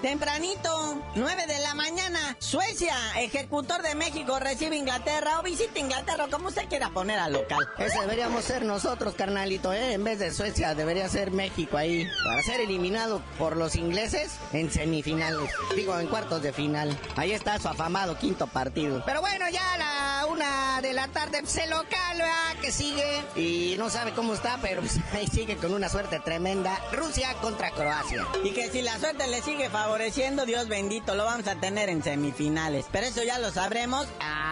Tempranito, 0.02 1.00
9 1.14 1.46
de 1.46 1.60
la 1.60 1.76
mañana, 1.76 2.36
Suecia, 2.40 2.96
ejecutor 3.18 3.84
de 3.84 3.94
México, 3.94 4.40
recibe 4.40 4.78
Inglaterra 4.78 5.40
o 5.40 5.44
visita 5.44 5.78
Inglaterra, 5.78 6.26
como 6.32 6.48
usted 6.48 6.68
quiera 6.68 6.90
poner 6.90 7.20
al 7.20 7.34
local. 7.34 7.60
Ese 7.78 8.00
deberíamos 8.00 8.44
ser 8.44 8.66
nosotros, 8.66 9.14
carnalito, 9.14 9.72
¿eh? 9.74 9.94
En 9.94 10.04
vez 10.04 10.18
de 10.18 10.32
Suecia, 10.32 10.74
debería 10.74 11.08
ser 11.08 11.30
México 11.30 11.78
ahí. 11.78 12.08
Para 12.26 12.42
ser 12.42 12.62
eliminado 12.62 13.22
por 13.38 13.58
los 13.58 13.76
ingleses 13.76 14.32
en 14.54 14.72
semifinales. 14.72 15.52
Digo, 15.76 16.00
en 16.00 16.08
cuartos 16.08 16.42
de 16.42 16.52
final. 16.52 16.98
Ahí 17.16 17.34
está 17.34 17.60
su 17.60 17.68
afamado 17.68 18.18
quinto 18.18 18.48
partido. 18.48 19.04
Pero 19.06 19.22
bueno, 19.22 19.46
ya 19.52 19.78
la 19.78 20.09
una 20.30 20.82
de 20.82 20.94
la 20.94 21.08
tarde, 21.08 21.40
pues 21.42 21.58
el 21.58 21.70
local, 21.70 22.18
¿verdad? 22.18 22.56
Que 22.62 22.72
sigue. 22.72 23.24
Y 23.36 23.76
no 23.78 23.90
sabe 23.90 24.12
cómo 24.14 24.34
está, 24.34 24.60
pero 24.62 24.82
pues, 24.82 24.98
ahí 25.14 25.28
sigue 25.28 25.58
con 25.58 25.74
una 25.74 25.90
suerte 25.90 26.20
tremenda. 26.20 26.80
Rusia 26.92 27.34
contra 27.42 27.72
Croacia. 27.72 28.26
Y 28.44 28.52
que 28.52 28.70
si 28.70 28.82
la 28.82 28.98
suerte 29.00 29.28
le 29.28 29.42
sigue 29.42 29.70
favoreciendo, 29.70 30.46
Dios 30.46 30.68
bendito, 30.68 31.16
lo 31.16 31.26
vamos 31.26 31.48
a 31.48 31.56
tener 31.56 31.90
en 31.90 32.04
semifinales. 32.04 32.86
Pero 32.92 33.08
eso 33.08 33.24
ya 33.24 33.40
lo 33.40 33.52
sabremos 33.52 34.08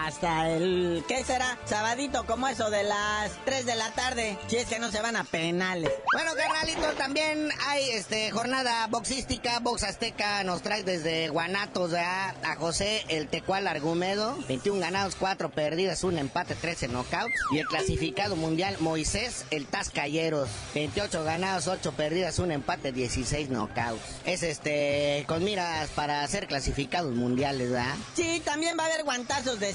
hasta 0.08 0.48
el, 0.48 1.04
¿qué 1.06 1.22
será? 1.22 1.58
Sabadito, 1.66 2.24
como 2.24 2.48
eso 2.48 2.70
de 2.70 2.82
las 2.82 3.30
3 3.44 3.66
de 3.66 3.76
la 3.76 3.90
tarde, 3.90 4.38
si 4.46 4.56
es 4.56 4.64
que 4.64 4.78
no 4.78 4.90
se 4.90 5.02
van 5.02 5.16
a 5.16 5.24
penales. 5.24 5.92
Bueno, 6.14 6.30
carnalito, 6.34 6.94
también 6.94 7.50
hay 7.66 7.90
este 7.90 8.30
jornada 8.30 8.86
boxística. 8.86 9.58
Box 9.58 9.82
Azteca 9.82 10.42
nos 10.44 10.62
trae 10.62 10.82
desde 10.82 11.28
Guanatos 11.28 11.92
a 11.92 12.56
José 12.58 13.04
el 13.08 13.28
Tecual 13.28 13.68
Argumedo. 13.68 14.34
21 14.48 14.80
ganados, 14.80 15.14
4 15.14 15.50
perdidas, 15.50 16.02
un 16.04 16.16
empate, 16.16 16.54
13 16.54 16.88
knockouts. 16.88 17.34
Y 17.52 17.58
el 17.58 17.66
clasificado 17.66 18.34
mundial 18.34 18.76
Moisés 18.80 19.44
el 19.50 19.66
Tascalleros. 19.66 20.48
28 20.74 21.22
ganados, 21.22 21.68
8 21.68 21.92
perdidas, 21.92 22.38
un 22.38 22.50
empate, 22.50 22.92
16 22.92 23.50
knockouts. 23.50 24.00
Es 24.24 24.42
este 24.42 25.24
con 25.28 25.44
miras 25.44 25.90
para 25.90 26.26
ser 26.28 26.46
clasificados 26.46 27.14
mundiales, 27.14 27.70
¿verdad? 27.70 27.96
Sí, 28.14 28.40
también 28.42 28.78
va 28.78 28.84
a 28.84 28.86
haber 28.86 29.04
guantazos 29.04 29.60
de 29.60 29.74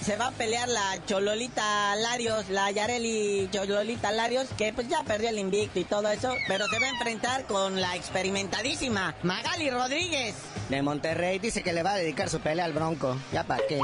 Se 0.00 0.16
va 0.16 0.26
a 0.26 0.30
pelear 0.32 0.68
la 0.68 0.98
Chololita 1.06 1.94
Larios, 1.94 2.48
la 2.48 2.72
Yareli 2.72 3.48
Chololita 3.52 4.10
Larios, 4.10 4.48
que 4.58 4.72
pues 4.72 4.88
ya 4.88 5.04
perdió 5.04 5.28
el 5.28 5.38
invicto 5.38 5.78
y 5.78 5.84
todo 5.84 6.08
eso, 6.08 6.34
pero 6.48 6.66
se 6.66 6.80
va 6.80 6.86
a 6.86 6.90
enfrentar 6.90 7.44
con 7.46 7.80
la 7.80 7.94
experimentadísima 7.94 9.14
Magali 9.22 9.70
Rodríguez. 9.70 10.34
De 10.68 10.82
Monterrey 10.82 11.38
dice 11.38 11.62
que 11.62 11.72
le 11.72 11.84
va 11.84 11.92
a 11.92 11.96
dedicar 11.96 12.28
su 12.28 12.40
pelea 12.40 12.64
al 12.64 12.72
Bronco. 12.72 13.16
¿Ya 13.32 13.44
para 13.44 13.62
qué? 13.68 13.78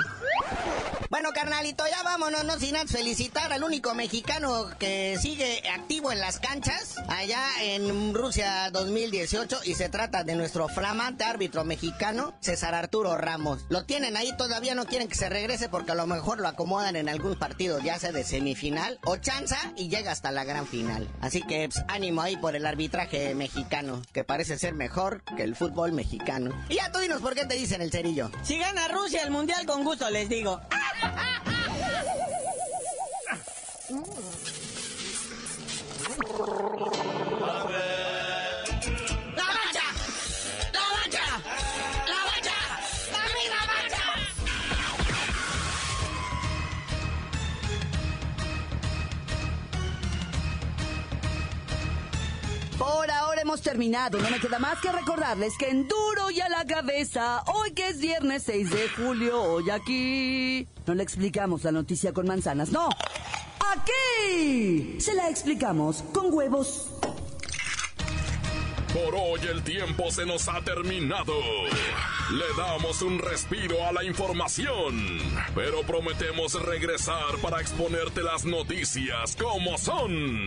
Bueno, 1.10 1.30
carnalito, 1.32 1.84
ya 1.90 2.02
vámonos, 2.02 2.44
no 2.44 2.58
sin 2.58 2.76
antes 2.76 2.94
felicitar 2.94 3.50
al 3.50 3.64
único 3.64 3.94
mexicano 3.94 4.68
que 4.78 5.16
sigue 5.18 5.62
activo 5.70 6.12
en 6.12 6.20
las 6.20 6.38
canchas 6.38 6.96
allá 7.08 7.42
en 7.62 8.12
Rusia 8.12 8.68
2018 8.70 9.60
y 9.64 9.74
se 9.74 9.88
trata 9.88 10.22
de 10.22 10.34
nuestro 10.34 10.68
flamante 10.68 11.24
árbitro 11.24 11.64
mexicano, 11.64 12.34
César 12.40 12.74
Arturo 12.74 13.16
Ramos. 13.16 13.64
Lo 13.70 13.84
tienen 13.84 14.18
ahí, 14.18 14.36
todavía 14.36 14.74
no 14.74 14.84
quieren 14.84 15.08
que 15.08 15.14
se 15.14 15.30
regrese 15.30 15.70
porque 15.70 15.92
a 15.92 15.94
lo 15.94 16.06
mejor 16.06 16.40
lo 16.40 16.48
acomodan 16.48 16.94
en 16.94 17.08
algún 17.08 17.36
partido, 17.36 17.78
ya 17.80 17.98
sea 17.98 18.12
de 18.12 18.22
semifinal 18.22 18.98
o 19.06 19.16
chanza 19.16 19.72
y 19.76 19.88
llega 19.88 20.12
hasta 20.12 20.30
la 20.30 20.44
gran 20.44 20.66
final. 20.66 21.08
Así 21.22 21.40
que 21.40 21.70
pues, 21.72 21.82
ánimo 21.88 22.20
ahí 22.20 22.36
por 22.36 22.54
el 22.54 22.66
arbitraje 22.66 23.34
mexicano, 23.34 24.02
que 24.12 24.24
parece 24.24 24.58
ser 24.58 24.74
mejor 24.74 25.22
que 25.38 25.42
el 25.42 25.56
fútbol 25.56 25.92
mexicano. 25.92 26.52
Y 26.68 26.74
ya 26.74 26.92
tú 26.92 26.98
dinos 26.98 27.22
por 27.22 27.34
qué 27.34 27.46
te 27.46 27.54
dicen 27.54 27.80
el 27.80 27.90
cerillo. 27.90 28.30
Si 28.42 28.58
gana 28.58 28.88
Rusia 28.88 29.22
el 29.22 29.30
mundial, 29.30 29.64
con 29.64 29.84
gusto 29.84 30.10
les 30.10 30.28
digo. 30.28 30.60
¡La 30.70 30.97
mancha! 39.58 39.86
¡La 40.72 40.82
mancha! 40.94 41.26
¡La 42.06 42.20
mancha! 42.28 42.58
¡La 43.12 43.22
misma 43.34 43.60
mancha! 43.66 44.04
Por 52.78 53.10
ahora 53.10 53.40
hemos 53.40 53.60
terminado. 53.62 54.18
No 54.18 54.30
me 54.30 54.38
queda 54.40 54.58
más 54.58 54.80
que 54.80 54.92
recordarles 54.92 55.56
que 55.58 55.68
en 55.68 55.88
duro 55.88 56.30
y 56.30 56.40
a 56.40 56.48
la 56.48 56.64
cabeza, 56.64 57.42
hoy 57.46 57.72
que 57.72 57.88
es 57.88 57.98
viernes 57.98 58.44
6 58.44 58.70
de 58.70 58.88
julio, 58.90 59.42
hoy 59.42 59.70
aquí. 59.70 60.68
No 60.88 60.94
le 60.94 61.02
explicamos 61.02 61.64
la 61.64 61.70
noticia 61.70 62.14
con 62.14 62.26
manzanas, 62.26 62.70
no. 62.70 62.88
Aquí 63.76 64.98
se 64.98 65.12
la 65.12 65.28
explicamos 65.28 66.02
con 66.14 66.32
huevos. 66.32 66.88
Por 68.94 69.14
hoy 69.14 69.40
el 69.50 69.62
tiempo 69.64 70.10
se 70.10 70.24
nos 70.24 70.48
ha 70.48 70.62
terminado. 70.62 71.34
Le 72.30 72.46
damos 72.56 73.02
un 73.02 73.18
respiro 73.18 73.84
a 73.86 73.92
la 73.92 74.02
información, 74.02 75.18
pero 75.54 75.82
prometemos 75.82 76.54
regresar 76.54 77.36
para 77.42 77.60
exponerte 77.60 78.22
las 78.22 78.46
noticias 78.46 79.36
como 79.36 79.76
son. 79.76 80.46